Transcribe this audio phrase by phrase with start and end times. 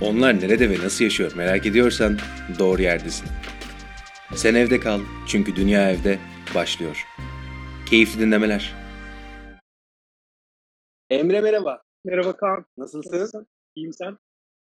[0.00, 2.18] Onlar nerede ve nasıl yaşıyor merak ediyorsan
[2.58, 3.28] doğru yerdesin.
[4.34, 6.18] Sen evde kal çünkü dünya evde
[6.54, 7.06] başlıyor.
[7.90, 8.74] Keyifli dinlemeler.
[11.10, 11.82] Emre merhaba.
[12.04, 12.64] Merhaba Kaan.
[12.76, 13.12] Nasılsın?
[13.12, 13.46] Nasılsın?
[13.74, 14.18] İyiyim sen?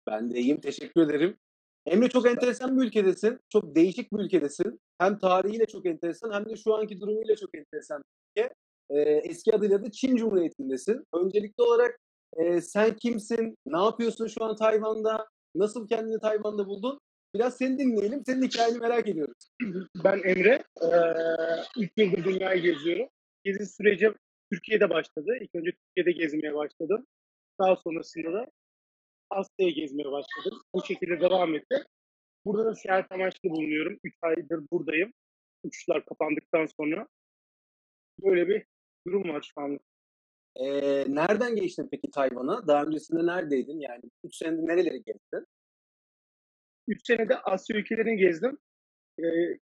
[0.07, 0.61] Ben de iyiyim.
[0.61, 1.37] Teşekkür ederim.
[1.85, 3.39] Emre çok enteresan bir ülkedesin.
[3.49, 4.79] Çok değişik bir ülkedesin.
[4.97, 8.03] Hem tarihiyle çok enteresan hem de şu anki durumuyla çok enteresan
[8.37, 8.53] bir ülke.
[8.89, 11.05] Ee, eski adıyla da Çin Cumhuriyeti'ndesin.
[11.13, 11.99] Öncelikli olarak
[12.37, 13.55] e, sen kimsin?
[13.65, 15.27] Ne yapıyorsun şu an Tayvan'da?
[15.55, 16.99] Nasıl kendini Tayvan'da buldun?
[17.35, 18.23] Biraz seni dinleyelim.
[18.25, 19.49] Senin hikayeni merak ediyoruz.
[20.03, 20.63] Ben Emre.
[20.81, 20.87] Ee,
[21.77, 23.07] ilk yıldır dünyayı geziyorum.
[23.43, 24.13] Gezi süreci
[24.51, 25.37] Türkiye'de başladı.
[25.41, 27.05] İlk önce Türkiye'de gezmeye başladım.
[27.59, 28.45] Daha sonrasında da
[29.29, 30.61] Asya'ya gezmeye başladım.
[30.75, 31.83] Bu şekilde devam etti.
[32.45, 33.97] Burada da seyahat amaçlı bulunuyorum.
[34.03, 35.13] 3 aydır buradayım.
[35.63, 37.07] Uçuşlar kapandıktan sonra.
[38.23, 38.65] Böyle bir
[39.07, 39.79] durum var şu an.
[40.55, 42.67] Ee, nereden geçtin peki Tayvan'a?
[42.67, 43.79] Daha öncesinde neredeydin?
[43.79, 45.45] Yani 3 senede nereleri gezdin?
[46.87, 48.57] 3 senede Asya ülkelerini gezdim.
[49.19, 49.23] Ee,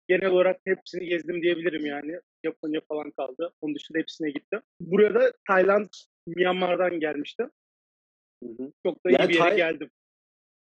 [0.08, 2.20] genel olarak hepsini gezdim diyebilirim yani.
[2.46, 3.54] Japonya falan kaldı.
[3.62, 4.62] Onun dışında hepsine gittim.
[4.80, 5.90] Buraya da Tayland,
[6.28, 7.52] Myanmar'dan gelmiştim.
[8.44, 8.72] Hı hı.
[8.86, 9.90] Çok da iyi Yani bir yere Tay- geldim.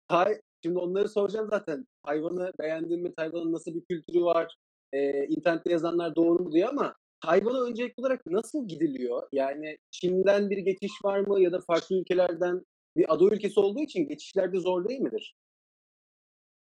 [0.08, 1.86] Tay, şimdi onları soracağım zaten.
[2.05, 3.14] Tayvan'ı beğendin mi?
[3.16, 4.55] Tayvan'ın nasıl bir kültürü var?
[4.93, 9.27] Ee, internette yazanlar doğru mu diyor ama Tayvan'a öncelikli olarak nasıl gidiliyor?
[9.31, 12.65] Yani Çin'den bir geçiş var mı ya da farklı ülkelerden
[12.97, 15.35] bir ada ülkesi olduğu için geçişlerde zor değil midir?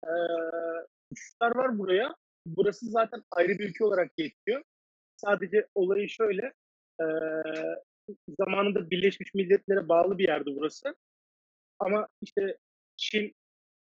[0.03, 0.09] Ee,
[1.11, 2.15] uçuşlar var buraya.
[2.45, 4.63] Burası zaten ayrı bir ülke olarak geçiyor.
[5.15, 6.53] Sadece olayı şöyle.
[7.01, 7.05] ee,
[8.39, 10.95] zamanında Birleşmiş Milletler'e bağlı bir yerdi burası.
[11.79, 12.57] Ama işte
[12.97, 13.35] Çin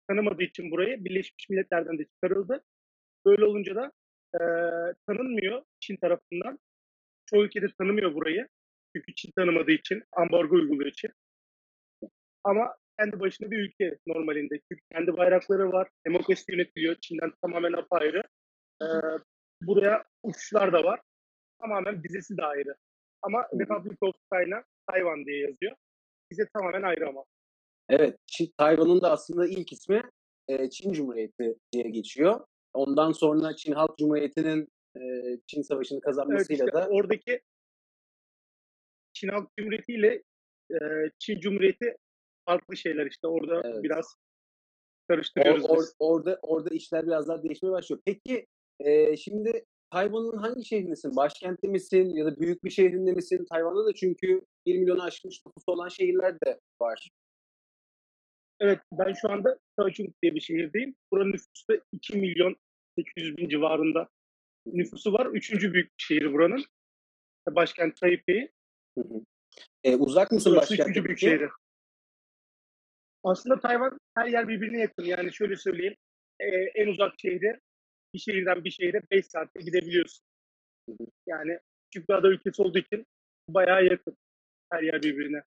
[0.08, 2.64] tanımadığı için burayı Birleşmiş Milletler'den de çıkarıldı.
[3.26, 3.92] Böyle olunca da
[4.36, 6.60] ee, tanınmıyor Çin tarafından.
[7.26, 8.48] Çoğu ülkede tanımıyor burayı.
[8.96, 11.12] Çünkü Çin tanımadığı için, ambargo uyguluyor için.
[12.44, 14.60] Ama kendi başına bir ülke normalinde.
[14.70, 15.90] Çünkü kendi bayrakları var.
[16.08, 16.96] Demokrasi yönetiliyor.
[17.02, 18.24] Çin'den tamamen apayrı.
[18.82, 18.86] Ee,
[19.62, 21.02] buraya uçuşlar da var.
[21.62, 22.76] Tamamen vizesi de ayrı.
[23.22, 23.48] Ama.
[23.60, 25.76] Republic of China, Tayvan diye yazıyor.
[26.32, 27.24] Vize tamamen ayrı ama.
[27.90, 30.02] Evet, Çin, Tayvan'ın da aslında ilk ismi
[30.48, 32.46] e, Çin Cumhuriyeti diye geçiyor.
[32.74, 35.02] Ondan sonra Çin Halk Cumhuriyeti'nin e,
[35.48, 37.42] Çin Savaşı'nı Evet kazanmasıyla işte da oradaki
[39.14, 40.24] Çin Halk Cumhuriyeti ile
[40.72, 40.78] e,
[41.20, 41.96] Çin Cumhuriyeti
[42.46, 43.28] farklı şeyler işte.
[43.28, 43.84] Orada Evet.
[43.84, 44.18] biraz Or-
[45.08, 45.96] karıştırıyoruz or- biz.
[46.00, 48.02] orada orada işler biraz daha değişmeye başlıyor.
[48.06, 48.48] Peki
[48.80, 51.16] e, şimdi Tayvan'ın hangi şehrindesin?
[51.16, 53.46] Başkentte misin ya da büyük bir şehrinde misin?
[53.52, 57.10] Tayvan'da da çünkü 1 milyonu aşmış nüfusu olan şehirler de var.
[58.62, 60.96] Evet ben şu anda Kaohsiung diye bir şehirdeyim.
[61.12, 62.56] Buranın nüfusu da 2 milyon
[62.98, 64.10] 800 bin civarında
[64.66, 65.26] nüfusu var.
[65.26, 66.66] Üçüncü büyük şehir buranın.
[67.50, 68.52] Başkent Taipei.
[69.84, 71.50] E, uzak mısın Burası başkentte üçüncü büyük şehri.
[73.24, 75.04] Aslında Tayvan her yer birbirine yakın.
[75.04, 75.96] Yani şöyle söyleyeyim.
[76.40, 77.60] e, en uzak şehri
[78.14, 80.26] bir şehirden bir şehre 5 saatte gidebiliyorsun.
[80.90, 81.08] Hı hı.
[81.28, 83.06] Yani küçük bir ada ülkesi olduğu için
[83.50, 84.18] bayağı yakın.
[84.72, 85.44] Her yer birbirine.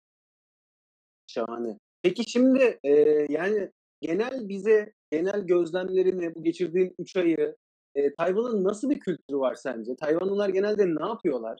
[1.26, 1.78] Şahane.
[2.02, 2.90] Peki şimdi e,
[3.28, 3.70] yani
[4.00, 7.56] genel bize genel gözlemlerini bu geçirdiğin 3 ayı
[7.94, 9.96] e, Tayvan'ın nasıl bir kültürü var sence?
[9.96, 11.58] Tayvanlılar genelde ne yapıyorlar?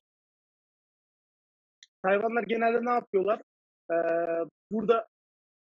[2.03, 3.43] Hayvanlar genelde ne yapıyorlar?
[3.91, 3.95] Ee,
[4.71, 5.09] burada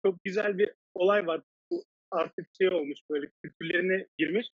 [0.06, 1.42] çok güzel bir olay var.
[1.72, 4.50] Bu artık şey olmuş böyle kültürlerine girmiş.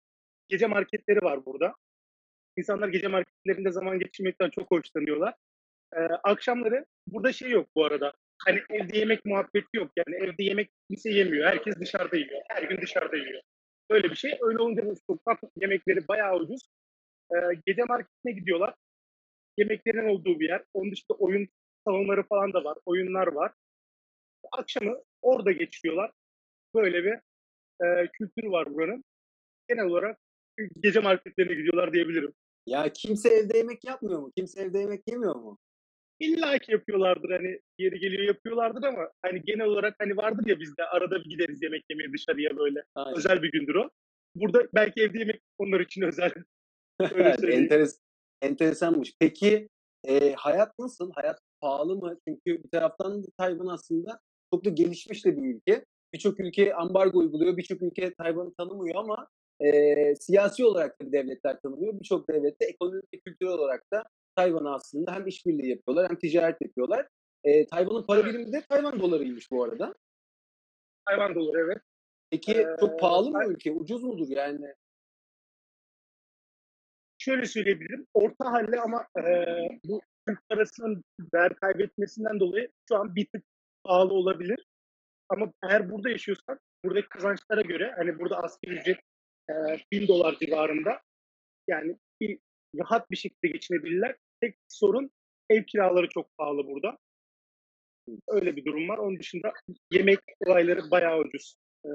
[0.48, 1.76] Gece marketleri var burada.
[2.58, 5.36] İnsanlar gece marketlerinde zaman geçirmekten çok hoşlanıyorlar.
[5.96, 8.14] Ee, akşamları burada şey yok bu arada.
[8.46, 9.92] Hani evde yemek muhabbeti yok.
[9.98, 11.48] Yani evde yemek kimse yemiyor.
[11.48, 12.42] Herkes dışarıda yiyor.
[12.50, 13.42] Her gün dışarıda yiyor.
[13.90, 14.38] Böyle bir şey.
[14.42, 16.62] Öyle olunca da sokak yemekleri bayağı ucuz.
[17.32, 17.36] Ee,
[17.66, 18.76] gece marketine gidiyorlar.
[19.58, 20.64] Yemeklerin olduğu bir yer.
[20.74, 21.48] Onun dışında oyun
[21.88, 22.78] salonları falan da var.
[22.86, 23.52] Oyunlar var.
[24.52, 26.12] Akşamı orada geçiriyorlar.
[26.76, 27.14] Böyle bir
[27.86, 29.04] e, kültür var buranın.
[29.70, 30.20] Genel olarak
[30.80, 32.34] gece marketlerine gidiyorlar diyebilirim.
[32.66, 34.32] Ya kimse evde yemek yapmıyor mu?
[34.38, 35.58] Kimse evde yemek yemiyor mu?
[36.22, 40.84] İlla ki yapıyorlardır hani yeri geliyor yapıyorlardır ama hani genel olarak hani vardır ya bizde
[40.84, 42.84] arada bir gideriz yemek yemeye dışarıya böyle.
[42.96, 43.18] Aynen.
[43.18, 43.90] Özel bir gündür o.
[44.36, 46.32] Burada belki evde yemek onlar için özel.
[47.44, 48.00] Enteres,
[48.42, 49.14] enteresanmış.
[49.20, 49.70] Peki
[50.04, 51.12] e, hayat nasıl?
[51.12, 52.18] Hayat pahalı mı?
[52.28, 54.20] Çünkü bir taraftan da Tayvan aslında
[54.54, 55.86] çok da gelişmiş de bir ülke.
[56.14, 59.28] Birçok ülke ambargo uyguluyor, birçok ülke Tayvan'ı tanımıyor ama
[59.60, 62.00] e, siyasi olarak da devletler tanımıyor.
[62.00, 64.04] Birçok devlet de ekonomik ve kültürel olarak da
[64.36, 67.08] Tayvan'a aslında hem işbirliği yapıyorlar hem ticaret yapıyorlar.
[67.44, 69.96] E, Tayvan'ın para birimi de Tayvan dolarıymış bu arada.
[71.06, 71.78] Hayvan doları evet.
[72.30, 73.72] Peki Ee, çok pahalı mı ülke?
[73.72, 74.74] Ucuz mudur yani?
[77.18, 78.08] Şöyle söyleyebilirim.
[78.14, 79.56] Orta halli ama e,
[79.86, 81.04] bu Türk parasının
[81.34, 83.44] değer kaybetmesinden dolayı şu an bir tık
[83.84, 84.66] pahalı olabilir.
[85.30, 89.00] Ama eğer burada yaşıyorsan buradaki kazançlara göre hani burada asgari ücret
[89.50, 89.54] e,
[89.92, 91.02] 1000 dolar civarında
[91.68, 92.40] yani bir,
[92.80, 94.16] rahat bir şekilde geçinebilirler.
[94.42, 95.12] Tek sorun
[95.50, 96.98] ev kiraları çok pahalı burada.
[98.28, 98.98] Öyle bir durum var.
[98.98, 99.54] Onun dışında
[99.92, 101.56] yemek olayları bayağı ucuz.
[101.86, 101.90] Ee,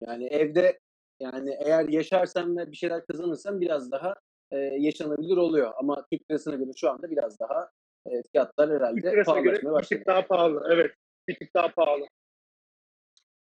[0.00, 0.78] Yani evde
[1.20, 4.14] yani eğer yaşarsan ve bir şeyler kazanırsan biraz daha
[4.50, 5.72] e, yaşanabilir oluyor.
[5.76, 7.70] Ama Türk lirasına göre şu anda biraz daha
[8.06, 9.98] e, fiyatlar herhalde göre pahalaşmaya bir başladı.
[9.98, 10.62] tık daha pahalı.
[10.72, 10.94] Evet.
[11.28, 12.06] Bir tık daha pahalı.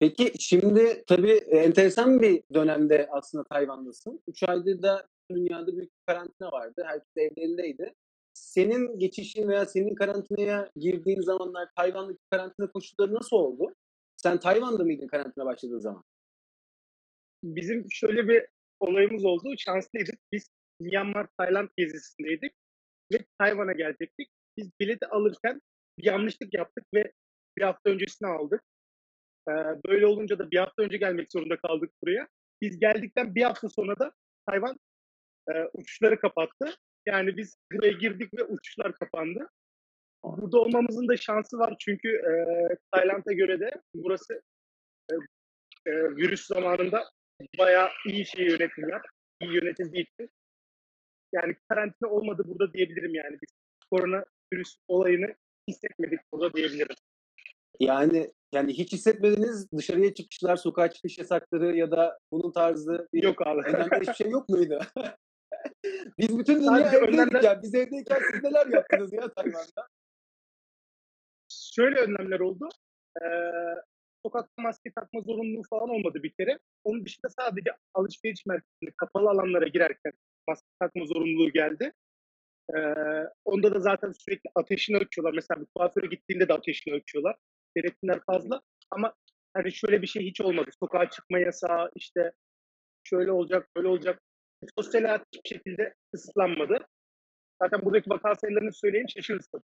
[0.00, 4.22] Peki şimdi tabii e, enteresan bir dönemde aslında Tayvan'dasın.
[4.28, 6.82] 3 aydır da dünyada büyük bir karantina vardı.
[6.86, 7.94] Herkes evlerindeydi.
[8.34, 13.74] Senin geçişin veya senin karantinaya girdiğin zamanlar Tayvan'daki karantina koşulları nasıl oldu?
[14.16, 16.04] Sen Tayvan'da mıydın karantina başladığı zaman?
[17.44, 18.46] Bizim şöyle bir
[18.80, 19.54] olayımız oldu.
[19.58, 20.18] Şanslıydık.
[20.32, 20.50] Biz
[20.80, 22.52] Myanmar, Tayland gezisindeydik
[23.12, 24.28] ve Tayvan'a gelecektik.
[24.56, 25.60] Biz bileti alırken
[25.98, 27.12] bir yanlışlık yaptık ve
[27.56, 28.62] bir hafta öncesini aldık.
[29.48, 29.52] Ee,
[29.86, 32.28] böyle olunca da bir hafta önce gelmek zorunda kaldık buraya.
[32.62, 34.12] Biz geldikten bir hafta sonra da
[34.46, 34.76] Tayvan
[35.48, 36.74] e, uçuşları kapattı.
[37.06, 39.48] Yani biz buraya girdik ve uçuşlar kapandı.
[40.24, 42.32] Burada olmamızın da şansı var çünkü e,
[42.92, 44.42] Tayland'a göre de burası
[45.10, 45.14] e,
[45.86, 47.10] e, virüs zamanında
[47.58, 49.00] bayağı iyi şey yönetimler,
[49.40, 50.30] iyi yönetildiği için.
[51.32, 53.38] Yani karantina olmadı burada diyebilirim yani.
[53.42, 53.50] Biz
[53.90, 55.34] korona virüs olayını
[55.68, 56.96] hissetmedik burada diyebilirim.
[57.80, 63.46] Yani yani hiç hissetmediniz dışarıya çıkışlar, sokağa çıkış yasakları ya da bunun tarzı bir Yok
[63.46, 63.60] abi.
[63.68, 64.80] önlemde hiçbir şey yok muydu?
[66.18, 67.62] Biz bütün dünya Sadece evdeydik önlemler- ya.
[67.62, 69.88] Biz evdeyken siz neler yaptınız ya Tayvan'da?
[71.48, 72.68] Şöyle önlemler oldu.
[73.22, 73.26] Ee,
[74.26, 76.58] sokakta maske takma zorunluluğu falan olmadı bir kere.
[76.84, 80.12] Onun dışında sadece alışveriş merkezinde kapalı alanlara girerken
[80.48, 81.92] maske takma zorunluluğu geldi.
[82.76, 82.78] Ee,
[83.44, 85.32] onda da zaten sürekli ateşini ölçüyorlar.
[85.34, 87.36] Mesela bir kuaföre gittiğinde de ateşini ölçüyorlar.
[87.76, 88.61] Denetimler fazla
[88.91, 89.15] ama
[89.55, 90.70] hani şöyle bir şey hiç olmadı.
[90.81, 92.32] Sokağa çıkma yasağı işte
[93.05, 94.23] şöyle olacak, böyle olacak.
[94.79, 96.87] Sosyal hayat hiçbir şekilde kısıtlanmadı.
[97.62, 99.62] Zaten buradaki vaka sayılarını söyleyeyim şaşırırsın.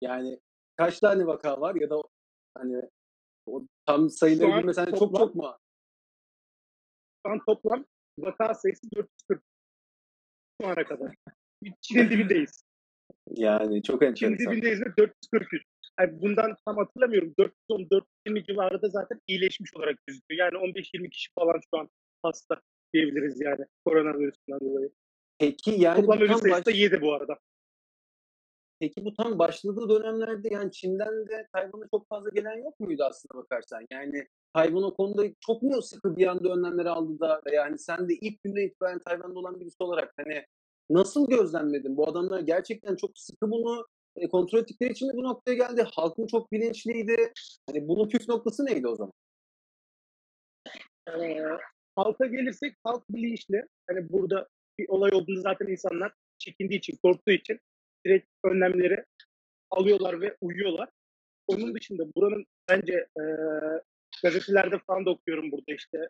[0.00, 0.40] Yani
[0.76, 2.02] kaç tane vaka var ya da
[2.54, 2.82] hani
[3.46, 5.58] o tam sayıları bilmesen çok toplam- çok mu?
[7.26, 7.84] Şu an toplam
[8.18, 9.42] vaka sayısı 440
[10.62, 11.14] şu ana kadar.
[11.80, 12.64] Çin'in dibindeyiz.
[13.30, 14.52] Yani çok Çin'in enteresan.
[14.52, 15.64] dibindeyiz ve 443.
[16.00, 17.34] Yani bundan tam hatırlamıyorum.
[17.68, 20.52] 410-420 civarında zaten iyileşmiş olarak gözüküyor.
[20.52, 21.88] Yani 15-20 kişi falan şu an
[22.22, 22.60] hasta
[22.94, 24.90] diyebiliriz yani koronavirüsünden dolayı.
[25.38, 27.38] Peki yani Toplam ölü tam, sayısı da 7 bu arada.
[28.80, 33.42] peki bu tam başladığı dönemlerde yani Çin'den de Tayvan'a çok fazla gelen yok muydu aslında
[33.42, 33.86] bakarsan?
[33.90, 38.08] Yani Tayvan o konuda çok mu sıkı bir anda önlemleri aldı da veya hani sen
[38.08, 40.44] de ilk günden itibaren Tayvan'da olan birisi olarak hani
[40.90, 41.96] nasıl gözlemledin?
[41.96, 43.86] Bu adamlar gerçekten çok sıkı bunu
[44.16, 45.86] e, kontrol ettikleri için mi bu noktaya geldi?
[45.94, 47.32] Halkın çok bilinçliydi.
[47.66, 49.12] Hani bunun püf noktası neydi o zaman?
[51.08, 51.42] Ee,
[51.96, 53.66] halka gelirsek halk bilinçli.
[53.86, 54.48] Hani burada
[54.78, 57.60] bir olay olduğunda zaten insanlar çekindiği için, korktuğu için
[58.06, 59.04] direkt önlemleri
[59.70, 60.88] alıyorlar ve uyuyorlar.
[61.46, 63.22] Onun dışında buranın bence e,
[64.22, 66.08] gazetelerde falan da okuyorum burada işte.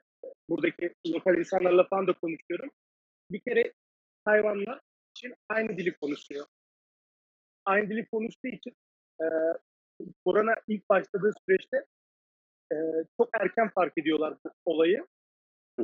[0.48, 2.70] Buradaki lokal insanlarla falan da konuşuyorum.
[3.30, 3.72] Bir kere
[4.24, 4.80] hayvanlar
[5.16, 6.46] için aynı dili konuşuyor.
[7.64, 8.72] Aynı dili konuştuğu için
[9.20, 9.26] e,
[10.24, 11.84] korona ilk başladığı süreçte
[12.72, 12.76] e,
[13.16, 15.06] çok erken fark ediyorlar bu olayı.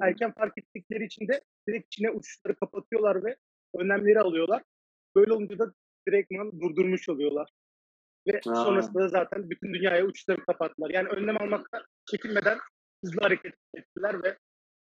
[0.01, 3.37] Erken fark ettikleri için de direkt Çin'e uçuşları kapatıyorlar ve
[3.75, 4.63] önlemleri alıyorlar.
[5.17, 5.73] Böyle olunca da
[6.09, 7.51] direktman durdurmuş oluyorlar.
[8.27, 8.55] Ve Aa.
[8.65, 10.91] sonrasında da zaten bütün dünyaya uçuşları kapattılar.
[10.91, 12.59] Yani önlem almakta çekinmeden
[13.05, 14.39] hızlı hareket ettiler ve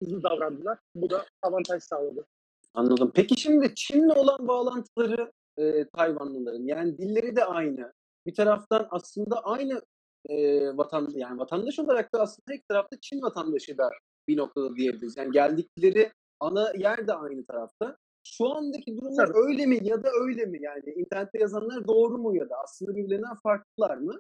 [0.04, 0.80] hızlı davrandılar.
[0.96, 2.26] Bu da avantaj sağladı.
[2.74, 3.12] Anladım.
[3.16, 7.94] Peki şimdi Çin'le olan bağlantıları e, Tayvanlıların yani dilleri de aynı.
[8.28, 9.82] Bir taraftan aslında aynı
[10.30, 13.90] e, vatan yani vatandaş olarak da aslında ilk tarafta Çin vatandaşı da
[14.28, 15.18] bir noktada diyebiliriz.
[15.18, 17.98] Yani geldikleri ana yer de aynı tarafta.
[18.24, 19.38] Şu andaki durumlar Tabii.
[19.38, 20.60] öyle mi ya da öyle mi?
[20.62, 24.20] Yani internette yazanlar doğru mu ya da aslında birbirlerinden farklılar mı?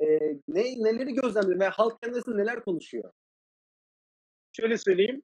[0.00, 0.06] E,
[0.48, 3.10] ne neleri gözlemliyor ve halk kendisi neler konuşuyor?
[4.52, 5.22] Şöyle söyleyeyim.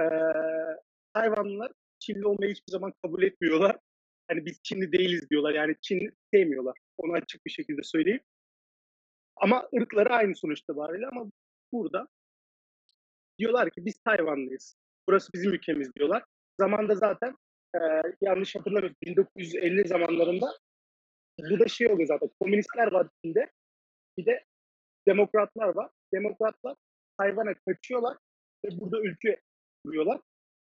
[0.00, 0.76] eee
[1.14, 3.78] hayvanlar Çinli olmayı hiçbir zaman kabul etmiyorlar.
[4.28, 5.54] Hani biz Çinli değiliz diyorlar.
[5.54, 6.78] Yani Çin sevmiyorlar.
[6.98, 8.20] Onu açık bir şekilde söyleyeyim.
[9.36, 11.30] Ama ırkları aynı sonuçta bariyle ama
[11.72, 12.08] burada
[13.38, 14.76] diyorlar ki biz Tayvanlıyız.
[15.08, 16.24] Burası bizim ülkemiz diyorlar.
[16.60, 17.34] Zamanda zaten
[17.74, 20.46] eee, yanlış hatırlamıyorum 1950 zamanlarında
[21.50, 22.30] bu da şey oluyor zaten.
[22.40, 23.50] Komünistler var Çin'de.
[24.18, 24.44] Bir de
[25.08, 25.90] demokratlar var.
[26.14, 26.76] Demokratlar
[27.18, 28.16] Tayvan'a kaçıyorlar
[28.64, 29.40] ve burada ülke
[29.84, 30.20] kuruyorlar.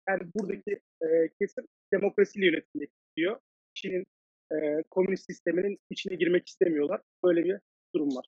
[0.09, 3.39] Yani buradaki e, kesim demokrasiyle yönetilmek istiyor.
[3.73, 4.03] Çin'in
[4.51, 7.01] e, komünist sisteminin içine girmek istemiyorlar.
[7.23, 7.57] Böyle bir
[7.95, 8.25] durum var.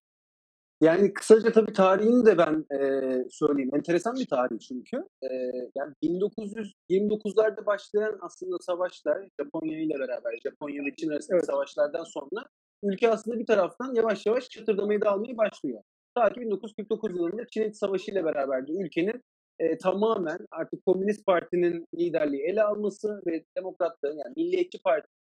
[0.81, 3.69] Yani kısaca tabii tarihini de ben eee, söyleyeyim.
[3.75, 4.97] Enteresan bir tarih çünkü.
[5.23, 11.45] Eee, yani 1929'larda başlayan aslında savaşlar Japonya ile beraber, Japonya ve Çin arasındaki Evet.
[11.45, 12.45] savaşlardan sonra
[12.83, 15.81] ülke aslında bir taraftan yavaş yavaş çatırdamayı da almaya başlıyor.
[16.15, 19.21] Ta ki 1949 yılında Çin Savaşı ile beraber de ülkenin
[19.59, 25.22] eee, tamamen artık Komünist Parti'nin liderliği ele alması ve Demokratların yani Milliyetçi Parti'nin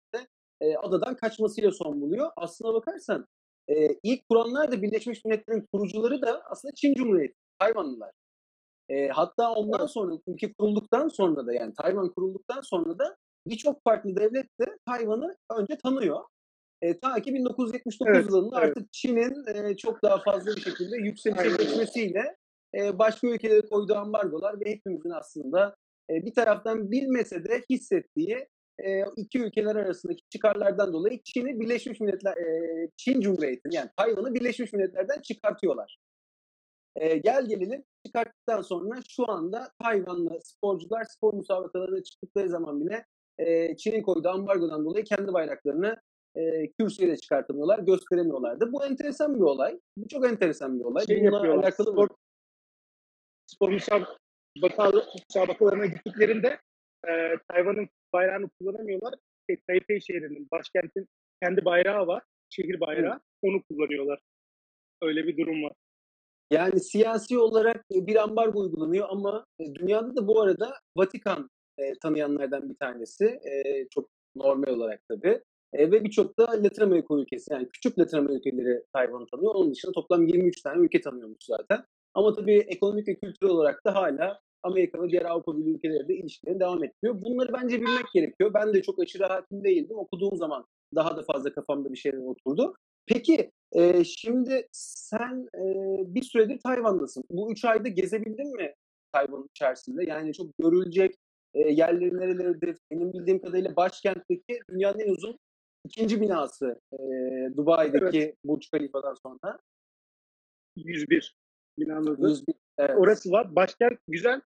[0.63, 2.31] eee, adadan kaçmasıyla son buluyor.
[2.37, 3.27] Aslına bakarsan
[3.69, 8.11] Eee, ilk kuranlar da Birleşmiş Milletler'in kurucuları da aslında Çin Cumhuriyeti, Tayvanlılar.
[8.89, 14.17] Eee, hatta ondan sonra ülke kurulduktan sonra da yani Tayvan kurulduktan sonra da birçok farklı
[14.17, 16.21] devlet de Tayvan'ı önce tanıyor.
[16.83, 18.77] Eee, ta ki 1979 Evet, yılında evet.
[18.77, 22.37] artık Çin'in eee, çok daha fazla bir şekilde yükselişe Aynen geçmesiyle
[22.75, 25.77] eee, başka ülkelere koyduğu ambargolar ve hepimizin aslında
[26.11, 28.49] eee, bir taraftan bilmese de hissettiği
[28.85, 34.73] eee, iki ülkeler arasındaki çıkarlardan dolayı Çin'i Birleşmiş Milletler, eee, Çin Cumhuriyeti'ni yani Tayvan'ı Birleşmiş
[34.73, 35.99] Milletler'den çıkartıyorlar.
[37.01, 43.07] Eee, gel gelelim çıkarttıktan sonra şu anda Tayvanlı sporcular spor müsabakalarına çıktıkları zaman bile
[43.39, 45.97] eee, Çin'in koyduğu ambargodan dolayı kendi bayraklarını
[46.37, 48.73] eee, kürsüye de çıkartamıyorlar, gösteremiyorlardı.
[48.73, 49.81] Bu enteresan bir olay.
[49.97, 51.07] Bu çok enteresan bir olay.
[51.07, 52.17] Şey Bununla alakalı spor, mı?
[53.47, 53.69] spor
[55.29, 56.59] müsabakalarına gittiklerinde
[57.09, 57.11] e,
[57.49, 59.15] Tayvan'ın bayrağını kullanamıyorlar.
[59.49, 61.09] E, Taipei şehrinin, başkentin
[61.43, 63.21] kendi bayrağı var, şehir bayrağı.
[63.43, 64.19] Onu kullanıyorlar.
[65.03, 65.73] Öyle bir durum var.
[66.51, 72.71] Yani siyasi olarak bir ambargo uygulanıyor ama e, dünyada da bu arada Vatikan e, tanıyanlardan
[72.71, 73.25] bir tanesi.
[73.25, 75.41] E, çok normal olarak tabii.
[75.73, 79.55] E, ve birçok da Latin Amerika ülkesi yani küçük Latin Amerika ülkeleri Tayvan'ı tanıyor.
[79.55, 81.85] Onun dışında toplam 23 tane ülke tanıyormuş zaten.
[82.15, 86.61] Ama tabii ekonomik ve kültürel olarak da hala Amerika ve diğer Avrupa Birliği ülkeleri ilişkilerini
[86.61, 87.23] devam ettiriyor.
[87.23, 88.55] Bunları bence bilmek gerekiyor.
[88.55, 89.99] Ben de çok aşırı hakim değildim.
[89.99, 90.65] Okuduğum zaman
[90.95, 92.75] daha da fazla kafamda bir şeyler oturdu.
[93.07, 95.65] Peki e, şimdi sen e,
[96.15, 97.25] bir süredir Tayvan'dasın.
[97.31, 98.75] Bu üç ayda gezebildin mi
[99.13, 100.05] Tayvan'ın içerisinde?
[100.05, 101.15] Yani çok görülecek
[101.55, 102.79] e, yerleri nerelerdir?
[102.91, 105.39] Benim bildiğim kadarıyla başkentteki dünyanın en uzun
[105.85, 106.99] ikinci binası e,
[107.57, 108.37] Dubai'deki evet.
[108.45, 109.59] Burç Khalifa'dan sonra.
[110.77, 111.37] 101
[111.79, 112.99] binanın 101 evet.
[112.99, 113.57] Orası var.
[113.57, 114.41] Başkent güzel.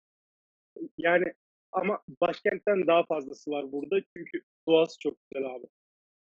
[0.99, 1.25] Yani
[1.73, 3.97] ama başkentten daha fazlası var burada.
[4.17, 5.67] Çünkü doğası çok güzel abi.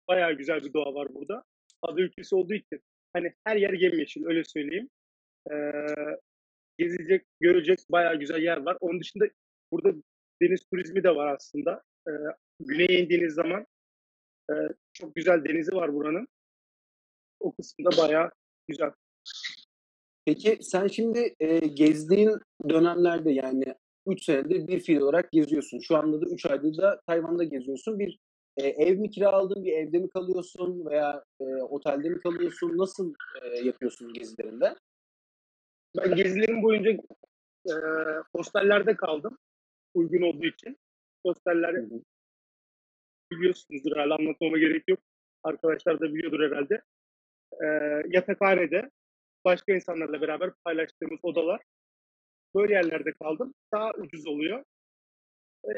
[0.09, 1.45] Bayağı güzel bir doğa var burada.
[1.83, 2.81] Ada ülkesi olduğu için
[3.13, 4.91] hani her yer yemyeşil öyle söyleyeyim.
[5.51, 5.87] Ee,
[6.79, 8.77] gezilecek, görecek bayağı güzel yer var.
[8.81, 9.25] Onun dışında
[9.73, 9.93] burada
[10.43, 11.83] deniz turizmi de var aslında.
[12.09, 12.13] Ee,
[12.61, 13.67] güneye indiğiniz zaman
[14.51, 14.55] e,
[14.93, 16.29] çok güzel denizi var buranın.
[17.41, 18.31] O kısımda bayağı
[18.69, 18.93] güzel.
[20.27, 22.39] Peki sen şimdi e, gezdiğin
[22.69, 23.65] dönemlerde yani
[24.07, 25.79] 3 senedir bir fiil olarak geziyorsun.
[25.79, 27.99] Şu anda da 3 aydır da Tayvan'da geziyorsun.
[27.99, 28.19] Bir
[28.57, 32.79] e, ev mi kiraladın, bir evde mi kalıyorsun veya e, otelde mi kalıyorsun?
[32.79, 34.77] Nasıl e, yapıyorsun gezilerinde?
[35.97, 36.91] Ben gezilerim boyunca
[37.69, 37.75] e,
[38.37, 39.39] hostellerde kaldım.
[39.95, 40.79] Uygun olduğu için.
[41.27, 41.75] Hosteller
[43.31, 44.99] biliyorsunuzdur herhalde anlatmama gerek yok.
[45.43, 46.83] Arkadaşlar da biliyordur herhalde.
[47.65, 47.67] E,
[48.09, 48.91] yatakhanede
[49.45, 51.63] başka insanlarla beraber paylaştığımız odalar.
[52.55, 53.55] Böyle yerlerde kaldım.
[53.73, 54.65] Daha ucuz oluyor.
[55.65, 55.71] E,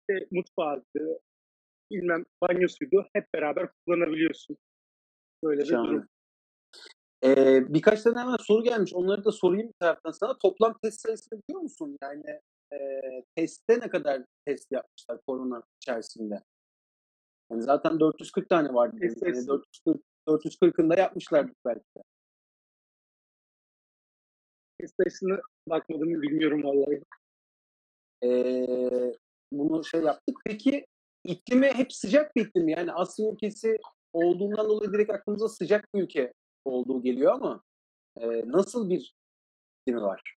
[0.00, 1.20] işte mutfağıydı,
[1.90, 3.06] bilmem banyosuydu.
[3.12, 4.56] Hep beraber kullanabiliyorsun.
[5.44, 5.88] Böyle bir Şahane.
[5.88, 6.08] durum.
[7.24, 8.94] Ee, birkaç tane hemen soru gelmiş.
[8.94, 10.38] Onları da sorayım bir taraftan sana.
[10.38, 11.96] Toplam test sayısını biliyor musun?
[12.02, 12.40] Yani
[12.72, 12.78] e,
[13.36, 16.42] testte ne kadar test yapmışlar korona içerisinde?
[17.50, 18.96] Yani zaten 440 tane vardı.
[19.00, 22.02] Yani sayısı- 440, 440'ını da yapmışlardı belki de.
[24.86, 27.02] Sayısını bakmadım bilmiyorum vallahi.
[28.24, 29.14] Ee,
[29.52, 30.36] bunu şey yaptık.
[30.44, 30.86] Peki
[31.24, 32.68] iklimi hep sıcak bir iklim?
[32.68, 33.76] Yani Asya ülkesi
[34.12, 36.32] olduğundan dolayı direkt aklımıza sıcak bir ülke
[36.64, 37.62] olduğu geliyor ama
[38.20, 39.14] e, nasıl bir
[39.82, 40.38] iklimi var?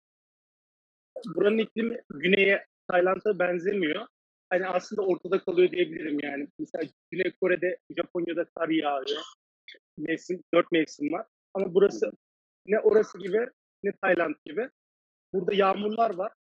[1.26, 4.06] buranın iklimi güneye Tayland'a benzemiyor.
[4.50, 6.48] Hani aslında ortada kalıyor diyebilirim yani.
[6.58, 9.22] Mesela Güney Kore'de, Japonya'da kar yağıyor.
[9.98, 11.26] Mevsim, dört mevsim var.
[11.54, 12.12] Ama burası
[12.66, 13.46] ne orası gibi
[13.82, 14.68] ne Tayland gibi.
[15.32, 16.32] Burada yağmurlar var.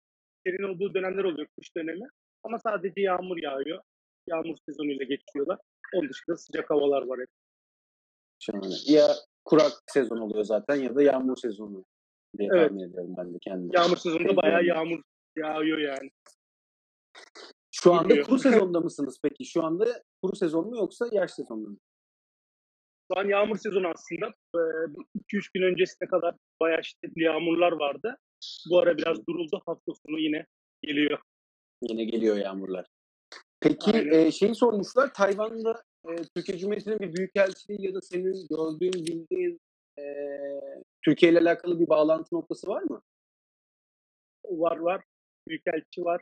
[0.45, 2.07] Serin olduğu dönemler oluyor, kış dönemi.
[2.43, 3.81] Ama sadece yağmur yağıyor.
[4.27, 5.59] Yağmur sezonuyla geçiyorlar.
[5.95, 7.27] Onun dışında sıcak havalar var hep.
[8.39, 8.65] Şahane.
[8.87, 9.07] Ya
[9.45, 11.85] kurak sezon oluyor zaten ya da yağmur sezonu
[12.37, 12.67] diye Evet.
[12.69, 13.69] tahmin ediyorum ben de kendim.
[13.73, 15.01] Yağmur sezonunda bayağı yağmur
[15.37, 16.11] yağıyor yani.
[17.71, 18.25] Şu anda Gidiyor.
[18.25, 19.45] kuru sezonda mısınız peki?
[19.45, 21.77] Şu anda kuru sezon mu yoksa yaş sezonu mu?
[23.13, 24.33] Şu an yağmur sezonu aslında.
[25.33, 28.17] 2-3 gün öncesine kadar bayağı şiddetli yağmurlar vardı.
[28.69, 29.61] Bu ara biraz duruldu.
[29.65, 30.45] Hafta sonu yine
[30.81, 31.19] geliyor.
[31.81, 32.85] Yine geliyor yağmurlar.
[33.61, 34.11] Peki Aynen.
[34.11, 39.59] e, şey sormuşlar Tayvan'da e, Türkiye Cumhuriyeti'nin bir büyükelçiliği ya da senin gördüğün, bildiğin
[39.99, 40.03] e,
[41.05, 43.01] Türkiye ile alakalı bir bağlantı noktası var mı?
[44.45, 45.03] Var var.
[45.47, 46.21] Büyükelçi var.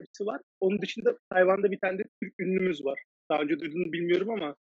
[0.00, 0.40] Hepsi var.
[0.60, 3.02] Onun dışında Tayvan'da bir tane de Türk ünlümüz var.
[3.30, 4.56] Daha önce duyduğunu bilmiyorum ama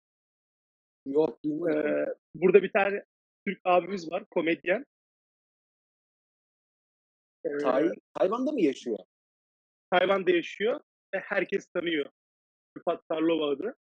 [1.06, 1.78] Yok duymadım.
[1.78, 3.04] e, burada bir tane
[3.46, 4.24] Türk abimiz var.
[4.30, 4.84] Komedyen.
[7.44, 8.98] E, Tay- Tayvan'da mı yaşıyor?
[9.90, 10.80] Tayvan'da yaşıyor
[11.14, 12.06] ve herkes tanıyor.
[12.78, 13.74] Rıfat Sarlova adı.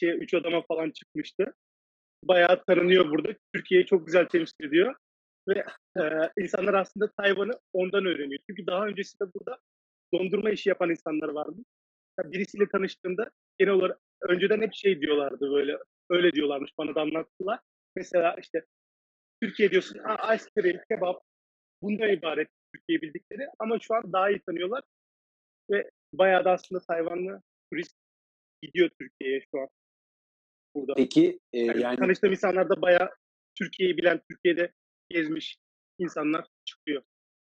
[0.00, 1.54] Şey, üç adama falan çıkmıştı.
[2.24, 3.34] Bayağı tanınıyor burada.
[3.54, 4.94] Türkiye'yi çok güzel temsil ediyor.
[5.48, 5.64] Ve
[6.00, 6.02] e,
[6.42, 8.40] insanlar aslında Tayvan'ı ondan öğreniyor.
[8.50, 9.58] Çünkü daha öncesinde burada
[10.14, 11.56] dondurma işi yapan insanlar vardı.
[12.18, 15.78] Yani birisiyle tanıştığında genel olarak önceden hep şey diyorlardı böyle.
[16.10, 17.60] Öyle diyorlarmış bana da anlattılar.
[17.96, 18.64] Mesela işte
[19.42, 19.98] Türkiye diyorsun,
[20.34, 21.22] ice cream, kebap
[21.82, 24.82] bundan ibaret Türkiye bildikleri ama şu an daha iyi tanıyorlar
[25.70, 27.94] ve bayağı da aslında Tayvanlı turist
[28.62, 29.68] gidiyor Türkiye'ye şu an
[30.74, 30.94] burada.
[30.94, 33.10] Peki e, Yani, yani tanıştığım insanlar da bayağı
[33.58, 34.72] Türkiye'yi bilen, Türkiye'de
[35.08, 35.56] gezmiş
[35.98, 37.02] insanlar çıkıyor.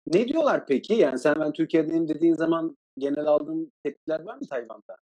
[0.06, 0.94] ne diyorlar peki?
[0.94, 4.96] Yani sen ben Türkiye'deyim dediğin zaman genel aldığın tepkiler var mı Tayvan'da?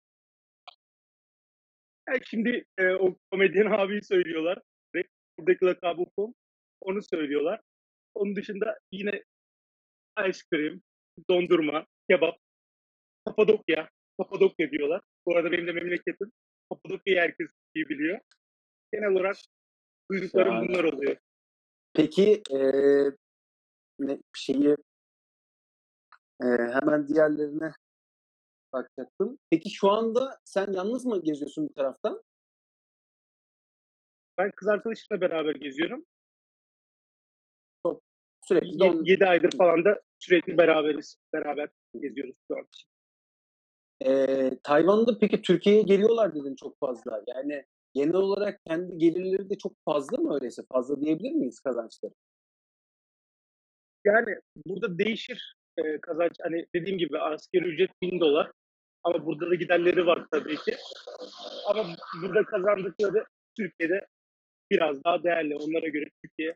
[2.09, 4.59] Yani şimdi e, o komedyen abiyi söylüyorlar
[4.95, 5.03] ve
[5.39, 6.35] buradaki lakabı Fong,
[6.81, 7.61] onu söylüyorlar.
[8.13, 9.23] Onun dışında yine
[10.27, 10.81] ice cream,
[11.29, 12.37] dondurma, kebap,
[13.25, 15.01] Kapadokya, Kapadokya diyorlar.
[15.25, 16.31] Bu arada benim de memleketim.
[16.71, 18.19] Kapadokya'yı herkes iyi biliyor.
[18.93, 19.35] Genel olarak
[20.11, 20.67] duyduklarım Şahane.
[20.67, 21.17] bunlar oluyor.
[21.93, 22.59] Peki e,
[23.99, 24.75] ne, şeyi
[26.43, 27.71] e, hemen diğerlerine
[28.73, 29.39] bakacaktım.
[29.49, 32.23] Peki şu anda sen yalnız mı geziyorsun bir taraftan?
[34.37, 36.05] Ben kız arkadaşımla beraber geziyorum.
[38.41, 41.17] Sürekli de onun- 7 aydır falan da sürekli beraberiz.
[41.33, 42.65] Beraber geziyoruz şu an.
[44.05, 47.23] Ee, Tayvan'da peki Türkiye'ye geliyorlar dedin çok fazla.
[47.27, 50.61] Yani genel olarak kendi gelirleri de çok fazla mı öyleyse?
[50.71, 52.13] Fazla diyebilir miyiz kazançları?
[54.05, 54.35] Yani
[54.65, 56.31] burada değişir e, kazanç.
[56.41, 58.51] Hani dediğim gibi asgari ücret 1000 dolar.
[59.03, 60.75] Ama burada da giderleri var tabii ki.
[61.67, 61.85] Ama
[62.21, 63.25] burada kazandıkları
[63.57, 64.07] Türkiye'de
[64.71, 65.55] biraz daha değerli.
[65.55, 66.55] Onlara göre Türkiye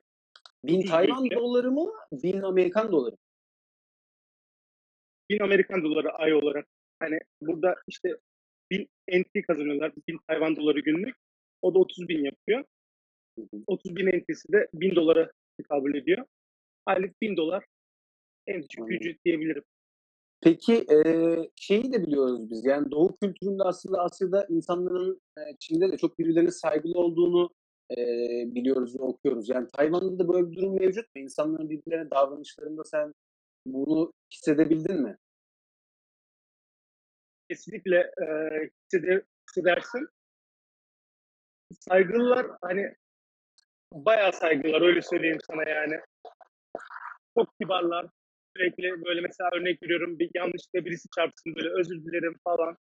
[0.64, 1.92] Bin Tayvan doları mı?
[2.12, 3.18] Bin Amerikan doları mı?
[5.30, 6.68] 1000 Amerikan doları ay olarak.
[7.00, 8.18] Hani burada işte
[8.72, 9.92] 1000 NT kazanıyorlar.
[10.08, 11.16] 1000 Tayvan doları günlük.
[11.62, 12.64] O da 30 bin yapıyor.
[13.68, 16.26] 30 bin NT'si de 1000 dolara tekabül ediyor.
[16.86, 17.66] Aylık 1000 dolar
[18.48, 19.64] en düşük ücret diyebilirim.
[20.44, 20.98] Peki e,
[21.56, 22.66] şeyi de biliyoruz biz.
[22.66, 27.50] Yani Doğu kültüründe aslında Asya'da insanların e, Çin'de de çok birbirlerine saygılı olduğunu
[27.92, 27.96] e,
[28.56, 29.50] biliyoruz okuyoruz.
[29.50, 31.22] Yani Tayvan'da da böyle bir durum mevcut mu?
[31.22, 33.14] İnsanların birbirlerine davranışlarında sen
[33.66, 35.18] bunu hissedebildin mi?
[37.54, 38.26] kesinlikle e,
[38.86, 40.08] hisseder, hissedersin.
[41.80, 42.96] Saygılılar hani
[43.94, 46.00] bayağı saygılılar öyle söyleyeyim sana yani.
[47.38, 48.06] Çok kibarlar.
[48.58, 52.78] Sürekli böyle mesela örnek veriyorum bir yanlışlıkla birisi çarpsın böyle özür dilerim falan.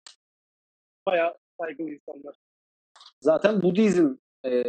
[1.06, 2.36] Bayağı saygılı insanlar.
[3.20, 4.14] Zaten Budizm
[4.46, 4.62] e,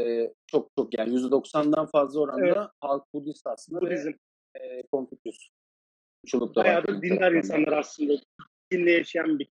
[0.48, 2.70] çok çok yani %90'dan fazla oranda Evet.
[2.82, 4.12] halk Budist aslında Budizm.
[4.56, 5.38] ve e, Konfüçyüs.
[6.56, 8.14] Bayağı da dindar insanlar aslında.
[8.72, 9.50] Dinle yaşayan bir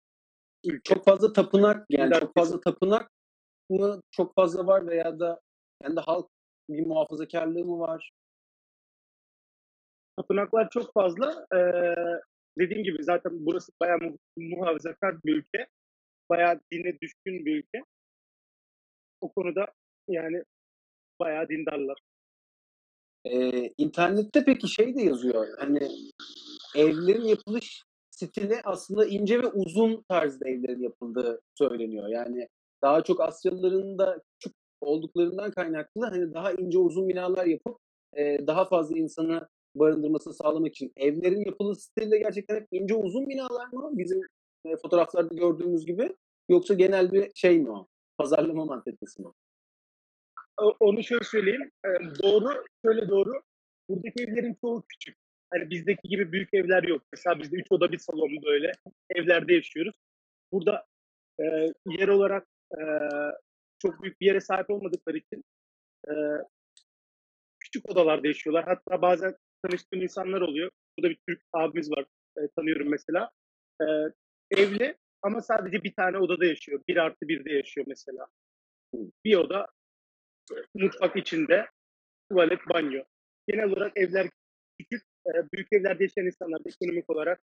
[0.66, 0.94] ülke.
[0.96, 3.12] Çok fazla tapınak yani Dindar çok fazla tapınak
[3.70, 5.42] mı çok fazla var veya da
[5.82, 6.30] kendi halk
[6.70, 8.12] bir muhafazakarlığı mı var?
[10.20, 11.46] Tapınaklar çok fazla.
[11.54, 11.96] Ee,
[12.60, 15.68] dediğim gibi zaten burası bayağı mu- muhafazakar bir ülke.
[16.30, 17.84] Bayağı dine düşkün bir ülke.
[19.22, 19.68] O konuda
[20.08, 20.44] yani
[21.20, 22.00] bayağı dindarlar.
[23.26, 25.90] Ee, internette peki şey de yazıyor hani
[26.76, 32.08] evlerin yapılış stili aslında ince ve uzun tarzda evlerin yapıldığı söyleniyor.
[32.08, 32.48] Yani
[32.82, 37.78] daha çok Asyalıların da küçük olduklarından kaynaklı hani daha ince uzun binalar yapıp
[38.18, 43.68] e, daha fazla insanı barındırmasını sağlamak için evlerin yapılış stili gerçekten hep ince uzun binalar
[43.74, 43.90] mı?
[43.94, 44.22] Bizim
[44.66, 46.16] e, fotoğraflarda gördüğümüz gibi
[46.50, 47.88] yoksa genel bir şey mi o?
[48.18, 49.28] Pazarlama mantalitesi mi?
[50.80, 51.72] Onu şöyle söyleyeyim.
[51.86, 51.90] Ee,
[52.24, 53.42] doğru, şöyle doğru.
[53.90, 55.18] Buradaki evlerin çoğu küçük.
[55.50, 57.02] Hani bizdeki gibi büyük evler yok.
[57.14, 58.72] Mesela bizde üç oda bir salon böyle
[59.10, 59.96] evlerde yaşıyoruz.
[60.52, 60.86] Burada
[61.40, 61.44] e,
[61.86, 62.82] yer olarak e,
[63.80, 65.44] çok büyük bir yere sahip olmadıkları için
[66.08, 66.14] e,
[67.60, 68.66] küçük odalarda yaşıyorlar.
[68.66, 70.72] Hatta bazen tanıştığım insanlar oluyor.
[70.98, 72.06] Burada bir Türk abimiz var.
[72.38, 73.32] e, tanıyorum mesela.
[73.82, 73.86] E,
[74.52, 76.82] evli ama sadece bir tane odada yaşıyor.
[76.88, 78.28] Bir artı birde yaşıyor mesela.
[79.26, 79.67] Bir oda
[80.76, 81.67] mutfak içinde
[82.32, 83.04] tuvalet, banyo.
[83.48, 84.30] Genel olarak evler
[84.80, 87.41] küçük, e, büyük evlerde yaşayan insanlar da ekonomik olarak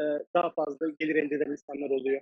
[0.00, 0.02] e,
[0.34, 2.20] daha fazla gelir elde eden insanlar oluyor.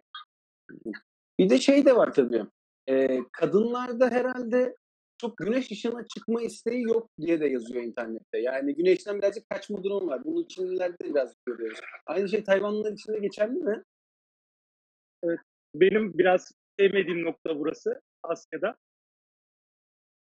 [1.38, 2.42] Bir de şey de var tabii.
[2.88, 4.76] E, kadınlarda herhalde
[5.20, 8.38] çok güneş ışığına çıkma isteği yok diye de yazıyor internette.
[8.38, 10.24] Yani güneşten birazcık kaçma durumu var.
[10.24, 11.80] Bunu Çinlilerde de birazcık görüyoruz.
[12.06, 13.82] Aynı şey Tayvanlılar için de geçerli mi?
[15.74, 18.76] Benim biraz sevmediğim nokta burası Asya'da.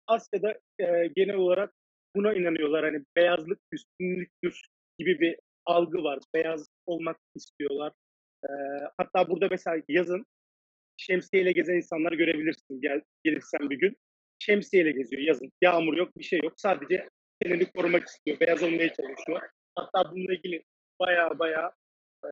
[0.07, 1.75] Asya'da e, genel olarak
[2.17, 2.85] buna inanıyorlar.
[2.85, 6.19] Hani beyazlık üstünlüktür gibi bir algı var.
[6.35, 7.93] Beyaz olmak istiyorlar.
[8.45, 8.51] E,
[8.99, 10.27] hatta burada mesela yazın
[10.97, 12.81] şemsiyeyle gezen insanlar görebilirsin.
[12.81, 13.97] Gel, gelirsen bir gün.
[14.39, 15.53] Şemsiyeyle geziyor yazın.
[15.63, 16.53] Yağmur yok, bir şey yok.
[16.57, 17.09] Sadece
[17.43, 18.41] kendini korumak istiyor.
[18.41, 19.41] Beyaz olmaya çalışıyor.
[19.75, 20.65] Hatta bununla ilgili
[21.01, 21.73] baya baya
[22.25, 22.31] e,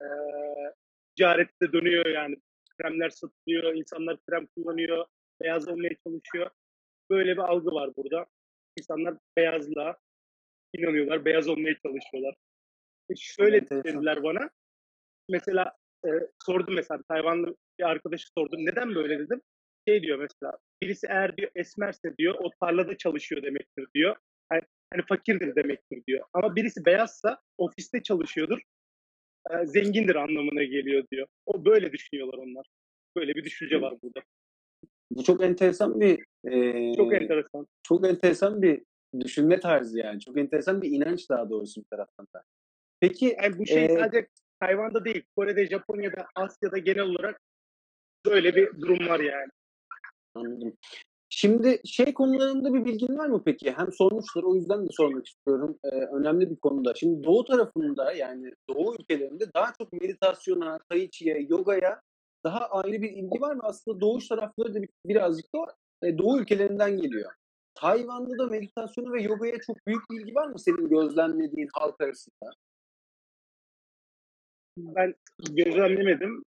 [1.17, 2.37] ticarette dönüyor yani.
[2.79, 5.07] Kremler satılıyor, insanlar krem kullanıyor,
[5.43, 6.51] beyaz olmaya çalışıyor.
[7.11, 8.27] Böyle bir algı var burada.
[8.79, 9.97] İnsanlar beyazlığa
[10.75, 12.35] inanıyorlar, beyaz olmaya çalışıyorlar.
[13.11, 13.85] E şöyle Enteresan.
[13.85, 14.51] dediler bana.
[15.29, 15.73] Mesela
[16.07, 16.09] e,
[16.47, 18.67] sordum mesela Tayvanlı bir arkadaşı sordum.
[18.67, 19.41] Neden böyle dedim.
[19.89, 24.17] Şey diyor mesela birisi eğer diyor esmerse diyor o tarlada çalışıyor demektir diyor.
[24.49, 26.25] Hani, hani fakirdir demektir diyor.
[26.33, 28.61] Ama birisi beyazsa ofiste çalışıyordur.
[29.51, 31.27] e, zengindir anlamına geliyor diyor.
[31.47, 32.67] O böyle düşünüyorlar onlar.
[33.17, 34.21] Böyle bir düşünce var burada.
[35.11, 37.67] Bu çok enteresan bir e, Çok enteresan.
[37.83, 38.83] çok enteresan bir
[39.21, 40.21] düşünme tarzı yani.
[40.21, 42.43] Çok enteresan bir inanç daha doğrusu bir taraftan da.
[43.01, 44.27] Peki Yani bu şey Ee, sadece
[44.61, 47.41] Tayvan'da değil, Kore'de, Japonya'da, Asya'da genel olarak
[48.27, 49.51] böyle bir durum var yani.
[50.35, 50.73] Anladım.
[51.29, 53.73] Şimdi şey konularında bir bilgin var mı peki?
[53.73, 55.79] Hem sormuşlar o yüzden de sormak istiyorum.
[55.85, 56.95] Ee, önemli bir konuda.
[56.95, 62.01] Şimdi doğu tarafında yani doğu ülkelerinde daha çok meditasyona, tai chi'ye, yogaya
[62.45, 63.61] daha ayrı bir ilgi var mı?
[63.65, 65.59] Aslında doğuş tarafları da bir- birazcık da
[66.03, 67.33] e, doğu ülkelerinden geliyor.
[67.75, 72.51] Tayvan'da da meditasyona ve yogaya çok büyük bir ilgi var mı senin gözlemlediğin halk arasında?
[74.77, 75.15] Ben
[75.51, 76.43] gözlemlemedim,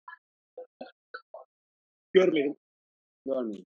[2.12, 2.56] görmedim.
[3.26, 3.66] Görmedim.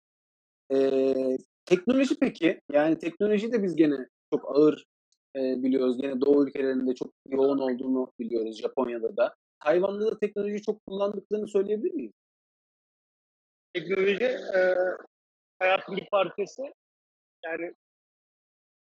[0.73, 2.61] Ee, teknoloji peki?
[2.71, 3.95] Yani teknoloji de biz gene
[4.33, 4.85] çok ağır
[5.35, 6.01] e, biliyoruz.
[6.01, 8.61] Gene Doğu ülkelerinde çok yoğun olduğunu biliyoruz.
[8.61, 9.35] Japonya'da da.
[9.63, 12.11] Tayvan'da da teknolojiyi çok kullandıklarını söyleyebilir miyiz?
[13.73, 14.75] Teknoloji e,
[15.59, 16.63] hayatın bir parçası.
[17.45, 17.73] Yani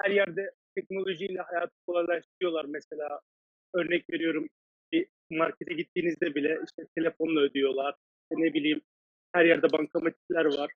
[0.00, 3.20] her yerde teknolojiyle hayatı kolaylaştırıyorlar mesela.
[3.74, 4.48] Örnek veriyorum
[4.92, 7.94] bir markete gittiğinizde bile işte telefonla ödüyorlar.
[8.30, 8.80] Ne bileyim
[9.32, 10.70] her yerde bankamatikler var.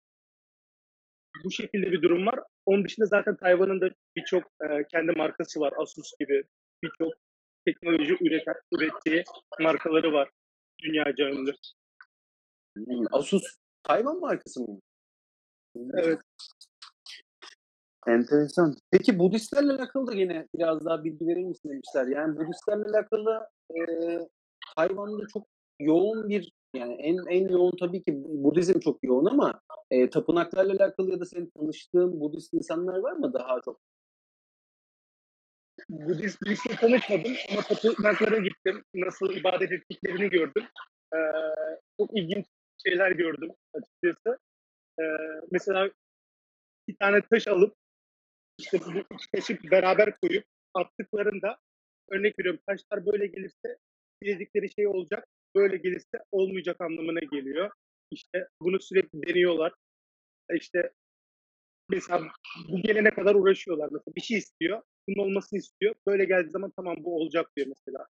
[1.44, 2.40] Bu şekilde bir durum var.
[2.66, 5.72] Onun dışında zaten Tayvan'ın da birçok e, kendi markası var.
[5.78, 6.42] Asus gibi
[6.82, 7.12] birçok
[7.64, 9.24] teknoloji üreten, ürettiği
[9.60, 10.30] markaları var
[10.82, 11.52] dünyaca ünlü.
[12.76, 13.42] Hmm, Asus
[13.82, 14.80] Tayvan markası mı?
[15.94, 16.20] Evet.
[18.06, 18.74] Enteresan.
[18.90, 22.06] Peki Budistlerle alakalı da yine biraz daha bilgi verir misin demişler.
[22.06, 23.80] Yani Budistlerle alakalı e,
[24.76, 25.46] Tayvan'da çok
[25.80, 31.10] yoğun bir yani en en yoğun tabii ki Budizm çok yoğun ama e, tapınaklarla alakalı
[31.10, 33.80] ya da senin tanıştığın Budist insanlar var mı daha çok?
[35.88, 38.84] Budist birisiyle tanışmadım ama tapınaklara gittim.
[38.94, 40.64] Nasıl ibadet ettiklerini gördüm.
[41.14, 41.18] Ee,
[42.00, 42.46] çok ilginç
[42.86, 44.38] şeyler gördüm açıkçası.
[45.00, 45.02] Ee,
[45.50, 45.90] mesela
[46.88, 47.74] bir tane taş alıp
[48.58, 51.58] işte bu taşı beraber koyup attıklarında
[52.10, 53.78] örnek veriyorum taşlar böyle gelirse
[54.22, 55.28] diledikleri şey olacak.
[55.56, 57.70] Böyle gelirse olmayacak anlamına geliyor.
[58.10, 59.72] İşte bunu sürekli deniyorlar.
[60.54, 60.92] İşte
[61.88, 62.28] mesela
[62.68, 63.88] bu gelene kadar uğraşıyorlar.
[63.92, 64.82] Mesela bir şey istiyor.
[65.08, 65.94] Bunun olmasını istiyor.
[66.06, 68.06] Böyle geldiği zaman tamam bu olacak diyor mesela.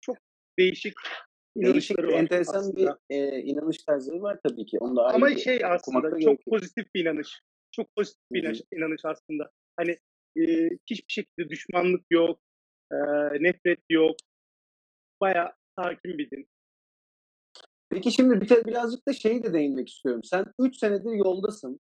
[0.00, 0.16] Çok
[0.58, 0.94] değişik
[1.56, 2.98] Değişik var enteresan aslında.
[3.10, 4.78] bir e, inanış tarzları var tabii ki.
[4.78, 6.38] Onu da Ama bir şey aslında da çok gerekiyor.
[6.48, 7.40] pozitif bir inanış.
[7.72, 9.50] Çok pozitif bir inanış, inanış aslında.
[9.76, 9.90] Hani
[10.36, 12.40] e, hiçbir şekilde düşmanlık yok,
[12.92, 12.96] e,
[13.42, 14.16] nefret yok.
[15.20, 16.46] Bayağı sakin bir din.
[17.90, 20.24] Peki şimdi bir, birazcık da şeyi de değinmek istiyorum.
[20.24, 21.80] Sen 3 senedir yoldasın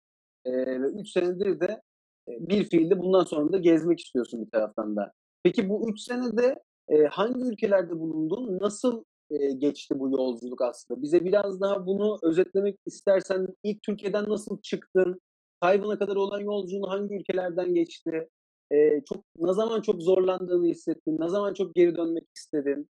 [0.46, 1.82] ve 3 senedir de
[2.28, 5.12] bir fiilde bundan sonra da gezmek istiyorsun bir taraftan da.
[5.42, 8.58] Peki bu 3 senede e, hangi ülkelerde bulundun?
[8.60, 11.02] Nasıl e, geçti bu yolculuk aslında?
[11.02, 15.20] Bize biraz daha bunu özetlemek istersen ilk Türkiye'den nasıl çıktın?
[15.60, 18.28] Tayvan'a kadar olan yolculuğun hangi ülkelerden geçti?
[18.72, 21.20] E, çok ne zaman çok zorlandığını hissettin?
[21.20, 22.88] Ne zaman çok geri dönmek istedin?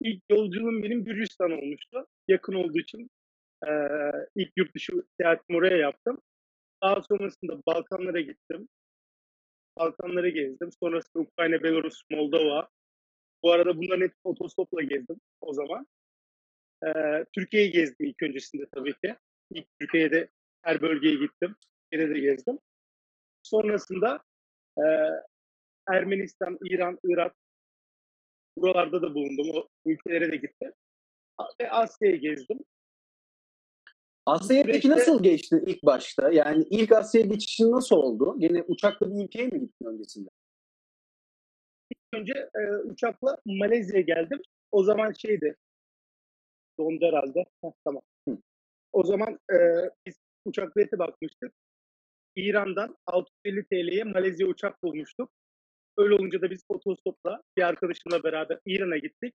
[0.00, 2.06] İlk yolculuğum benim Gürcistan olmuştu.
[2.28, 3.10] Yakın olduğu için
[3.66, 3.70] e,
[4.34, 6.20] ilk yurt dışı seyahatimi oraya yaptım.
[6.82, 8.68] Daha sonrasında Balkanlara gittim.
[9.78, 10.70] Balkanları gezdim.
[10.80, 12.68] Sonrasında Ukrayna, Belarus, Moldova.
[13.42, 15.86] Bu arada bunların hep otostopla gezdim o zaman.
[16.86, 19.16] Ee, Türkiye'yi gezdim ilk öncesinde tabii ki.
[19.50, 20.28] İlk Türkiye'de
[20.62, 21.56] her bölgeye gittim.
[21.92, 22.58] Yine de gezdim.
[23.42, 24.22] Sonrasında
[24.78, 24.84] e,
[25.88, 27.34] Ermenistan, İran, Irak
[28.60, 29.46] buralarda da bulundum.
[29.54, 30.72] O ülkelere de gittim.
[31.60, 32.58] Ve Asya'yı gezdim.
[34.26, 36.32] Asya'ya peki süreçte- nasıl geçtin ilk başta?
[36.32, 38.34] Yani ilk Asya'ya geçişin nasıl oldu?
[38.38, 40.28] Gene uçakla bir ülkeye mi gittin öncesinde?
[42.14, 44.40] önce e, uçakla Malezya'ya geldim.
[44.70, 45.56] O zaman şeydi.
[46.78, 47.44] Dondu herhalde.
[47.64, 48.02] Heh, tamam.
[48.28, 48.38] Hı.
[48.92, 49.56] O zaman e,
[50.06, 51.52] biz uçak bileti bakmıştık.
[52.36, 55.30] İran'dan 650 TL'ye Malezya uçak bulmuştuk.
[55.98, 59.34] Öyle olunca da biz otostopla bir arkadaşımla beraber İran'a gittik.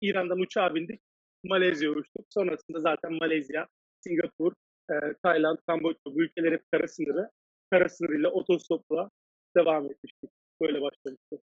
[0.00, 1.00] İran'dan uçağa bindik.
[1.44, 2.26] Malezya'ya uçtuk.
[2.30, 3.66] Sonrasında zaten Malezya,
[4.00, 4.52] Singapur,
[4.90, 7.30] e, Tayland, Kamboçya bu ülkeler hep kara sınırı.
[7.70, 9.10] Kara sınırıyla otostopla
[9.56, 10.30] devam etmiştik.
[10.60, 11.40] Böyle başlamıştık.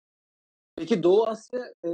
[0.77, 1.91] Peki Doğu Asya e,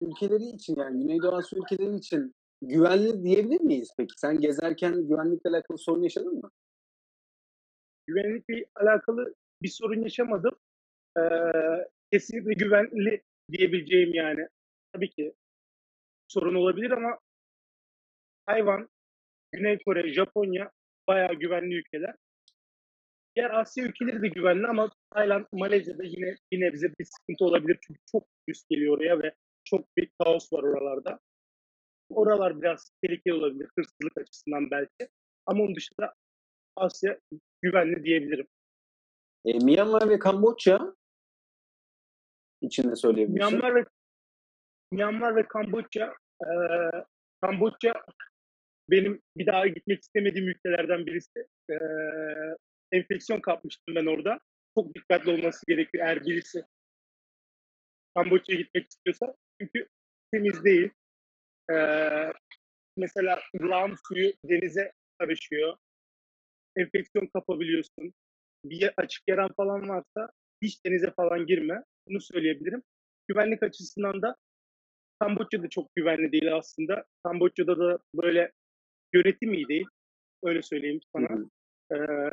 [0.00, 4.12] ülkeleri için yani Güneydoğu Asya ülkeleri için güvenli diyebilir miyiz peki?
[4.16, 6.50] Sen gezerken güvenlikle alakalı sorun yaşadın mı?
[8.06, 10.52] güvenlikle alakalı bir sorun yaşamadım.
[11.18, 11.22] Ee,
[12.12, 13.22] kesinlikle güvenli
[13.52, 14.48] diyebileceğim yani.
[14.92, 15.34] Tabii ki
[16.28, 17.18] sorun olabilir ama
[18.46, 18.88] Tayvan,
[19.52, 20.70] Güney Kore, Japonya
[21.08, 22.14] bayağı güvenli ülkeler.
[23.36, 28.00] Diğer Asya ülkeleri de güvenli ama Tayland, Malezya'da yine yine bize bir sıkıntı olabilir çünkü
[28.12, 31.18] çok üst geliyor oraya ve çok bir kaos var oralarda.
[32.08, 35.08] Oralar biraz tehlikeli olabilir hırsızlık açısından belki.
[35.46, 36.14] Ama onun dışında
[36.76, 37.18] Asya
[37.62, 38.46] güvenli diyebilirim.
[39.44, 40.94] E, Myanmar ve Kamboçya
[42.66, 43.58] için ne söyleyebilirsin?
[43.58, 43.84] Myanmar ve
[44.92, 46.14] Myanmar ve Kamboçya
[46.46, 47.04] eee
[47.40, 47.94] Kamboçya
[48.90, 51.46] benim bir daha gitmek istemediğim ülkelerden birisi.
[51.70, 52.56] Eee,
[52.92, 54.38] enfeksiyon kapmıştım ben orada.
[54.78, 56.64] Çok dikkatli olması gerekiyor eğer birisi
[58.16, 59.34] Kamboçya'ya gitmek istiyorsa.
[59.60, 59.88] Çünkü
[60.32, 60.90] temiz değil.
[61.70, 62.32] Eee,
[62.96, 65.76] mesela lağım suyu denize karışıyor.
[66.76, 68.14] Enfeksiyon kapabiliyorsun.
[68.64, 70.30] Bir açık yaran falan varsa
[70.64, 71.82] hiç denize falan girme.
[72.08, 72.82] Bunu söyleyebilirim.
[73.28, 74.36] Güvenlik açısından da
[75.20, 77.04] Kamboçya da çok güvenli değil aslında.
[77.24, 78.52] Kamboçya'da da böyle
[79.14, 79.86] yönetim iyi değil.
[80.44, 81.28] Öyle söyleyeyim sana.
[81.28, 81.48] hı.
[81.94, 82.30] Ee,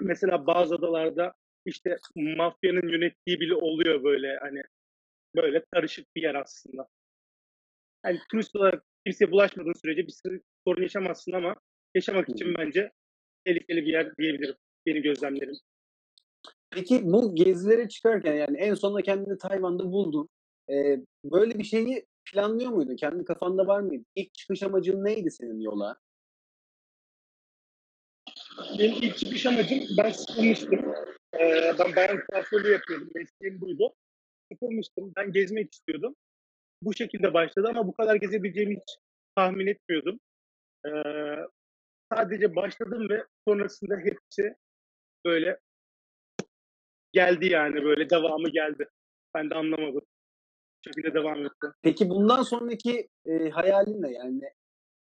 [0.00, 4.62] mesela bazı adalarda işte mafyanın yönettiği bile oluyor böyle hani
[5.36, 6.88] böyle karışık bir yer aslında.
[8.04, 11.56] Yani turist olarak kimseye bulaşmadığın sürece bir sorun yaşamazsın ama
[11.94, 12.90] yaşamak için bence
[13.44, 14.56] tehlikeli bir yer diyebilirim.
[14.86, 15.54] Benim gözlemlerim.
[16.70, 20.28] Peki bu gezilere çıkarken yani en sonunda kendini Tayvan'da buldun.
[20.70, 22.96] E, böyle bir şeyi planlıyor muydun?
[22.96, 24.04] Kendi kafanda var mıydı?
[24.14, 25.96] İlk çıkış amacın neydi senin yola?
[28.78, 30.94] Benim ilk çıkış amacım ben sıkılmıştım.
[31.34, 33.10] Ee, ben bayan kuaförlüğü yapıyordum.
[33.14, 33.94] Mesleğim buydu.
[34.52, 35.12] Sıkılmıştım.
[35.16, 36.16] Ben gezmek istiyordum.
[36.82, 38.96] Bu şekilde başladı ama bu kadar gezebileceğimi hiç
[39.36, 40.20] tahmin etmiyordum.
[40.86, 40.90] Ee,
[42.12, 44.54] sadece başladım ve sonrasında hepsi
[45.24, 45.58] böyle
[47.12, 48.88] geldi yani böyle devamı geldi.
[49.34, 50.02] Ben de anlamadım.
[50.86, 51.66] Şekilde devam etti.
[51.82, 54.12] Peki bundan sonraki e, hayalin ne?
[54.12, 54.40] Yani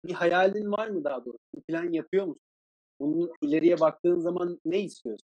[0.06, 1.40] bir hayalin var mı daha doğrusu?
[1.56, 2.42] Bir plan yapıyor musun?
[3.00, 5.28] Bunun ileriye baktığın zaman ne istiyorsun?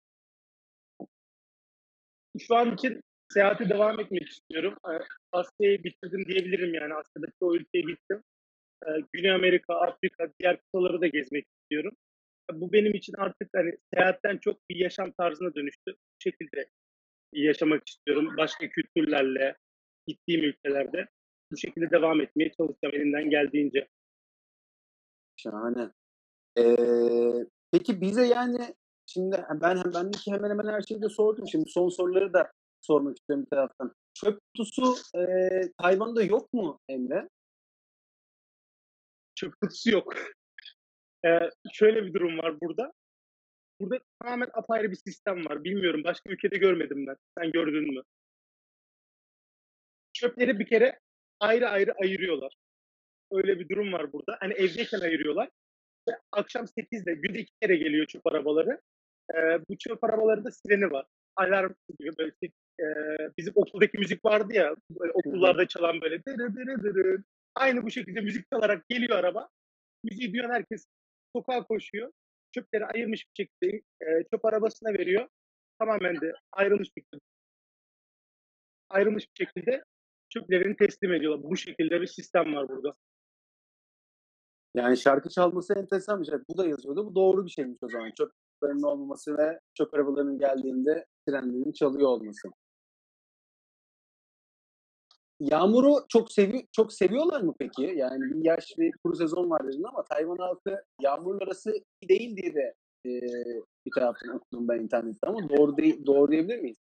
[2.39, 3.01] Şu an için
[3.33, 4.75] seyahate devam etmek istiyorum.
[4.89, 4.99] Ee,
[5.31, 6.93] Asya'yı bitirdim diyebilirim yani.
[6.93, 8.23] Asya'daki o ülkeye gittim.
[8.87, 11.93] Ee, Güney Amerika, Afrika, diğer kıtaları da gezmek istiyorum.
[12.53, 15.95] Bu benim için artık hani seyahatten çok bir yaşam tarzına dönüştü.
[16.19, 16.69] Şekilde
[17.33, 18.37] yaşamak istiyorum.
[18.37, 19.57] Başka kültürlerle,
[20.07, 21.07] gittiğim ülkelerde.
[21.51, 23.87] Bu şekilde devam etmeye çalışacağım elimden geldiğince.
[25.35, 25.91] Şahane.
[26.59, 28.75] Ee, peki bize yani
[29.05, 31.47] şimdi ben bendeki hemen hemen her şeyi de sordum.
[31.51, 32.51] Şimdi son soruları da
[32.81, 33.95] sormak istiyorum bir taraftan.
[34.13, 35.21] Çöp kutusu e,
[35.81, 37.29] Tayvan'da yok mu Emre?
[39.35, 40.13] Çöp kutusu yok.
[41.25, 42.91] Ee, şöyle bir durum var burada.
[43.79, 45.63] Burada tamamen apayrı bir sistem var.
[45.63, 47.15] Bilmiyorum başka ülkede görmedim ben.
[47.37, 48.01] Sen gördün mü?
[50.13, 50.99] Çöpleri bir kere
[51.39, 52.55] ayrı ayrı ayırıyorlar.
[53.31, 54.37] Öyle bir durum var burada.
[54.39, 55.49] Hani evdeyken ayırıyorlar.
[56.09, 58.81] Ve akşam 8'de günde iki kere geliyor çöp arabaları.
[59.35, 61.05] Ee, bu çöp arabalarında sireni var.
[61.35, 62.31] Alarm gibi böyle
[62.79, 62.85] e,
[63.37, 67.23] bizim okuldaki müzik vardı ya böyle okullarda çalan böyle dırı dırı dırı.
[67.55, 69.49] Aynı bu şekilde müzik çalarak geliyor araba.
[70.03, 70.85] Müziği duyan herkes
[71.35, 72.11] sokağa koşuyor.
[72.57, 75.27] Çöpleri ayırmış bir şekilde e, çöp arabasına veriyor.
[75.79, 77.21] Tamamen de ayrılmış bir şekilde
[78.89, 79.83] ayrılmış bir şekilde
[80.29, 81.43] çöplerini teslim ediyorlar.
[81.43, 82.93] Bu şekilde bir sistem var burada.
[84.75, 86.35] Yani şarkı çalması enteresan bir şey.
[86.49, 87.05] Bu da yazıyordu.
[87.05, 88.11] Bu doğru bir şeymiş o zaman.
[88.17, 92.49] Çöp kutularının olmaması ve çöp arabalarının geldiğinde trenlerin çalıyor olması.
[95.39, 97.93] Yağmuru çok sevi çok seviyorlar mı peki?
[97.95, 102.37] Yani bir yaş ve kuru sezon var dedin ama Tayvan halkı yağmurla arası iyi değil
[102.37, 102.73] diye de
[103.05, 103.11] e,
[103.85, 106.77] bir taraftan okudum ben internette ama doğru değil, doğru diyebilir miyiz?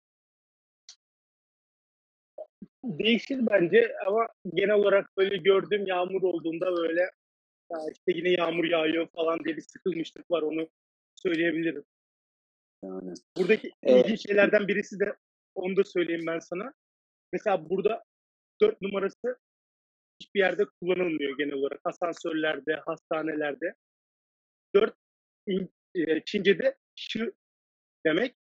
[2.84, 7.00] Değişir bence ama genel olarak böyle gördüğüm yağmur olduğunda böyle
[7.72, 10.68] Ya işte yine yağmur yağıyor falan diye bir sıkılmışlık var onu
[11.14, 11.84] söyleyebilirim.
[12.84, 13.14] Yani.
[13.36, 14.04] Buradaki Evet.
[14.04, 15.16] ilginç şeylerden birisi de
[15.54, 16.72] onu da söyleyeyim ben sana.
[17.32, 18.04] Mesela burada
[18.62, 19.38] 4 numarası
[20.20, 21.80] hiçbir yerde kullanılmıyor genel olarak.
[21.84, 23.74] Asansörlerde, hastanelerde.
[24.74, 24.94] 4
[25.46, 27.32] İn- e, Çince'de şı
[28.06, 28.34] demek.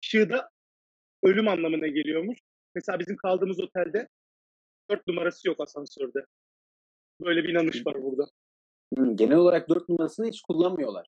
[0.00, 0.50] Şı da
[1.22, 2.38] ölüm anlamına geliyormuş.
[2.74, 4.08] Mesela bizim kaldığımız otelde
[4.90, 6.24] 4 numarası yok asansörde.
[7.20, 8.30] Böyle bir inanış var burada.
[9.14, 11.06] Genel olarak 4 numarasını hiç kullanmıyorlar.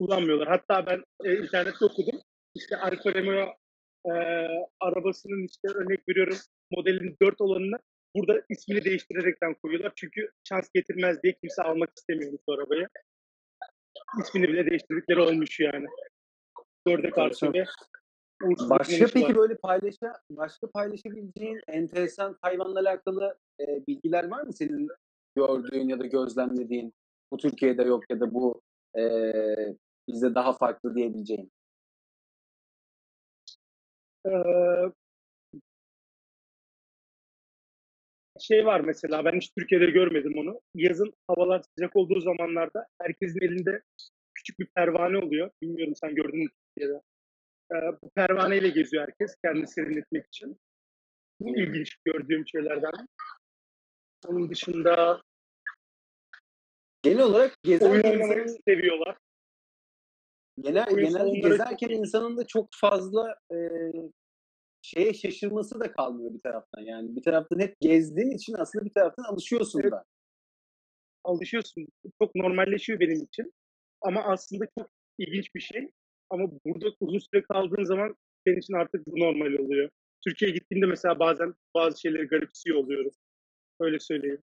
[0.00, 0.48] kullanmıyorlar.
[0.48, 2.20] Hatta ben e, internette okudum.
[2.54, 3.54] İşte Alfa Romeo
[4.06, 4.12] e,
[4.80, 6.36] arabasının işte örnek veriyorum
[6.70, 7.78] modelin 4 olanını
[8.16, 9.92] burada ismini değiştirerekten koyuyorlar.
[9.96, 12.88] Çünkü şans getirmez diye kimse almak istemiyormuş bu arabayı.
[14.20, 15.86] İsmini bile değiştirdikleri olmuş yani.
[16.86, 17.64] 4'e karşı ve
[18.70, 19.36] Başka peki var.
[19.36, 24.88] böyle paylaşa, başka paylaşabileceğin enteresan hayvanla alakalı e, bilgiler var mı senin
[25.36, 26.94] gördüğün ya da gözlemlediğin?
[27.32, 28.62] Bu Türkiye'de yok ya da bu
[28.98, 29.02] e,
[30.08, 31.52] bizde daha farklı diyebileceğin.
[34.26, 34.30] Ee,
[38.46, 40.60] şey var mesela ben hiç Türkiye'de görmedim onu.
[40.74, 43.82] Yazın havalar sıcak olduğu zamanlarda herkesin elinde
[44.34, 45.50] küçük bir pervane oluyor.
[45.62, 47.00] Bilmiyorum sen gördün mü Türkiye'de.
[47.72, 50.60] Ee, bu pervaneyle geziyor herkes kendini serinletmek için.
[51.40, 52.90] Bu ilginç gördüğüm şeylerden.
[54.26, 55.20] Onun dışında
[57.02, 59.16] Genel olarak oyun gezerken oynamayı insanın, seviyorlar.
[60.60, 63.56] genel, salonları gezerken insanın da çok fazla e,
[64.86, 66.82] şeye şaşırması da kalmıyor bir taraftan.
[66.82, 69.92] Yani bir taraftan hep gezdiğin için aslında bir taraftan alışıyorsun Evet.
[69.92, 70.04] da.
[71.24, 71.86] Alışıyorsun.
[72.22, 73.52] Çok normalleşiyor benim için.
[74.00, 75.90] Ama aslında çok ilginç bir şey.
[76.30, 79.90] Ama burada uzun süre kaldığın zaman senin için artık bu normal oluyor.
[80.24, 83.14] Türkiye'ye gittiğimde mesela bazen bazı şeyleri garipsiyor oluyoruz.
[83.80, 84.42] Öyle söyleyeyim.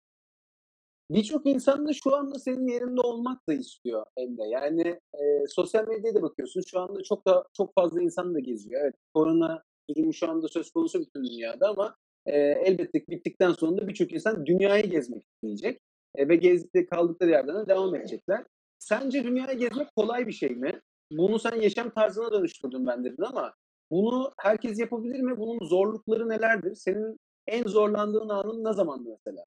[1.12, 4.48] Birçok insan da şu anda senin yerinde olmak da istiyor Emre.
[4.50, 6.62] Yani e, sosyal medyaya da bakıyorsun.
[6.62, 8.82] Şu anda çok da çok fazla insan da geziyor.
[8.84, 11.96] Evet, korona durumu şu anda söz konusu bütün dünyada ama
[12.26, 15.82] e, elbette bittikten sonra da birçok insan dünyayı gezmek isteyecek
[16.16, 18.46] e, ve gezdikleri kaldıkları yerden de devam edecekler.
[18.80, 20.82] Sence dünyayı gezmek kolay bir şey mi?
[21.12, 23.54] Bunu sen yaşam tarzına dönüştürdün ben dedin ama
[23.92, 25.38] bunu herkes yapabilir mi?
[25.38, 26.76] Bunun zorlukları nelerdir?
[26.76, 29.44] Senin en zorlandığın anın ne zamandı mesela?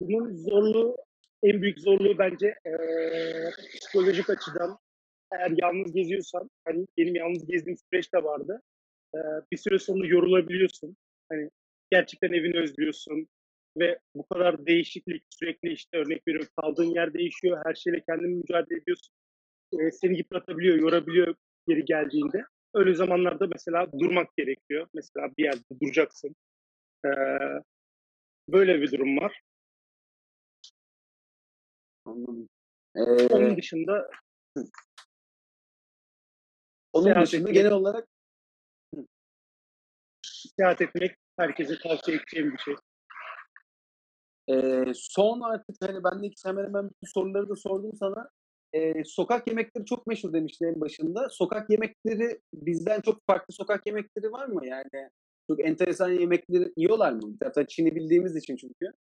[0.00, 0.96] Bunun zorluğu,
[1.42, 4.78] en büyük zorluğu bence eee, psikolojik açıdan
[5.38, 8.62] eğer yalnız geziyorsan, hani benim yalnız gezdiğim süreç de vardı.
[9.14, 9.20] Eee,
[9.52, 10.96] bir süre sonra yorulabiliyorsun.
[11.32, 11.50] Hani
[11.90, 13.28] gerçekten evini özlüyorsun
[13.78, 18.78] ve bu kadar değişiklik sürekli işte örnek veriyorum kaldığın yer değişiyor, her şeyle kendin mücadele
[18.78, 19.14] ediyorsun.
[19.72, 21.34] Eee, seni yıpratabiliyor, yorabiliyor
[21.68, 22.44] geri geldiğinde.
[22.74, 24.86] Öyle zamanlarda mesela durmak gerekiyor.
[24.94, 26.36] Mesela bir yerde duracaksın.
[27.04, 27.12] Eee,
[28.48, 29.40] böyle bir durum var.
[32.04, 32.48] Anladım.
[33.30, 34.10] Onun Ee, dışında
[36.92, 38.08] onun seyahat dışında etmek- genel olarak
[40.56, 42.74] seyahat etmek herkese tavsiye edeceğim bir şey.
[44.48, 48.28] e, son artık hani ben de hemen hemen bütün soruları da sordum sana.
[48.72, 51.28] E, sokak yemekleri çok meşhur demiştin en başında.
[51.30, 54.66] Sokak yemekleri bizden çok farklı sokak yemekleri var mı?
[54.66, 55.10] Yani
[55.50, 57.20] çok enteresan yemekleri yiyorlar mı?
[57.34, 58.92] Bir taraftan Çin'i bildiğimiz için çünkü.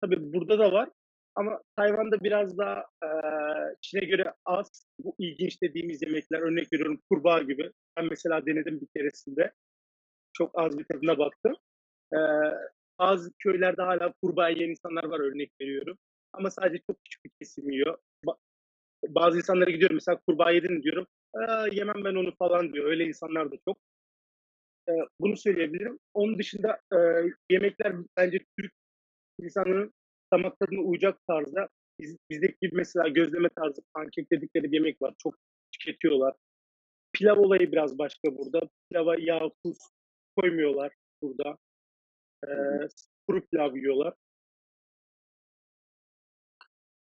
[0.00, 0.90] Tabii burada da var
[1.34, 6.38] ama Tayvan'da biraz daha eee Çin'e göre az bu ilginç dediğimiz yemekler.
[6.40, 7.70] Örnek veriyorum kurbağa gibi.
[7.96, 9.52] Ben mesela denedim bir keresinde.
[10.32, 11.56] Çok az bir tadına baktım.
[12.14, 12.52] Eee,
[13.00, 15.98] bazı köylerde hala kurbağa yiyen insanlar var örnek veriyorum.
[16.32, 17.98] Ama sadece çok küçük bir kesim yiyor.
[18.26, 18.38] Ba-
[19.08, 21.06] bazı insanlara gidiyorum mesela kurbağa yedin diyorum.
[21.34, 22.86] "Aa, yemem ben onu falan diyor.
[22.86, 23.78] Öyle insanlar da çok.
[24.88, 25.98] Eee, bunu söyleyebilirim.
[26.14, 28.72] Onun dışında eee, yemekler bence Türk
[29.42, 29.94] insanının
[30.34, 31.68] damak tadına uyacak tarzda.
[32.00, 35.14] Biz, bizdeki gibi mesela gözleme tarzı pankek dedikleri bir yemek var.
[35.18, 35.34] Çok
[35.72, 36.34] tüketiyorlar.
[37.12, 38.60] Pilav olayı biraz başka burada.
[38.90, 39.78] Pilava yağ, tuz
[40.36, 40.92] koymuyorlar
[41.22, 41.58] burada.
[42.48, 42.88] Eee,
[43.28, 44.14] kuru pilav yiyorlar.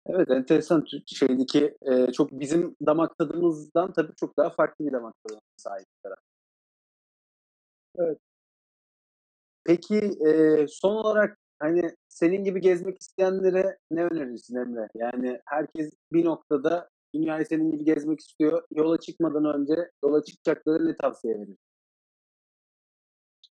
[0.06, 5.40] Evet enteresan şeydeki e, çok bizim damak tadımızdan tabii çok daha farklı bir damak tadına
[5.56, 5.86] sahip.
[7.98, 8.18] Evet.
[9.64, 9.96] Peki
[10.26, 14.88] e, son olarak hani senin gibi gezmek isteyenlere ne önerirsin Emre?
[14.94, 18.62] Yani herkes bir noktada dünyayı senin gibi gezmek istiyor.
[18.76, 21.56] Yola çıkmadan önce yola çıkacakları ne tavsiye verir?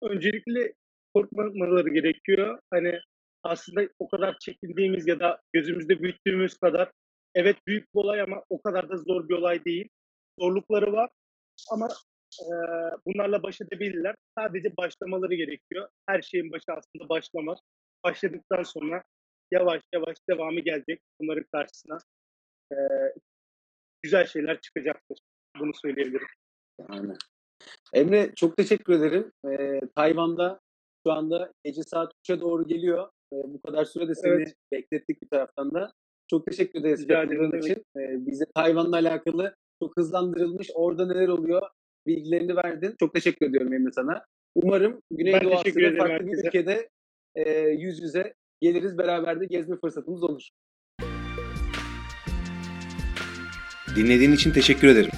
[0.02, 0.74] Öncelikle
[1.14, 2.60] korkmamaları gerekiyor.
[2.72, 3.00] Hani
[3.44, 6.92] aslında o kadar çekindiğimiz ya da gözümüzde büyüttüğümüz kadar
[7.36, 9.90] evet büyük bir olay ama o kadar da zor bir olay değil.
[10.40, 11.10] Zorlukları var
[11.72, 11.90] ama
[12.42, 14.16] eee, bunlarla baş edebilirler.
[14.38, 15.88] Sadece başlamaları gerekiyor.
[16.08, 17.58] Her şeyin başı aslında başlamak.
[18.04, 19.04] Başladıktan sonra
[19.52, 21.98] yavaş yavaş devamı gelecek bunların karşısına.
[22.72, 22.76] Ee,
[24.04, 25.18] güzel şeyler çıkacaktır.
[25.60, 26.28] Bunu söyleyebilirim.
[26.90, 27.14] Yani.
[27.94, 29.32] Emre çok teşekkür ederim.
[29.50, 30.60] Ee, Tayvan'da
[31.08, 33.10] şu anda gece saat 3'e doğru geliyor.
[33.34, 34.56] Ee, bu kadar sürede seni Evet.
[34.72, 35.92] beklettik bir taraftan da.
[36.30, 37.86] Çok teşekkür ederiz Rica katıldığın için.
[37.98, 41.62] Ee, bize Tayvan'la alakalı çok hızlandırılmış, orada neler oluyor
[42.08, 42.96] bilgilerini verdin.
[43.00, 44.26] Çok teşekkür ediyorum Emre sana.
[44.56, 46.90] Umarım Güneydoğu Asya'da farklı bir ülkede
[47.36, 50.50] e, yüz yüze geliriz, beraber de gezme fırsatımız olur.
[53.96, 55.12] Dinlediğin için teşekkür ederim.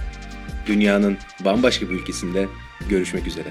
[0.68, 2.48] Dünyanın bambaşka bir ülkesinde
[2.90, 3.50] görüşmek üzere.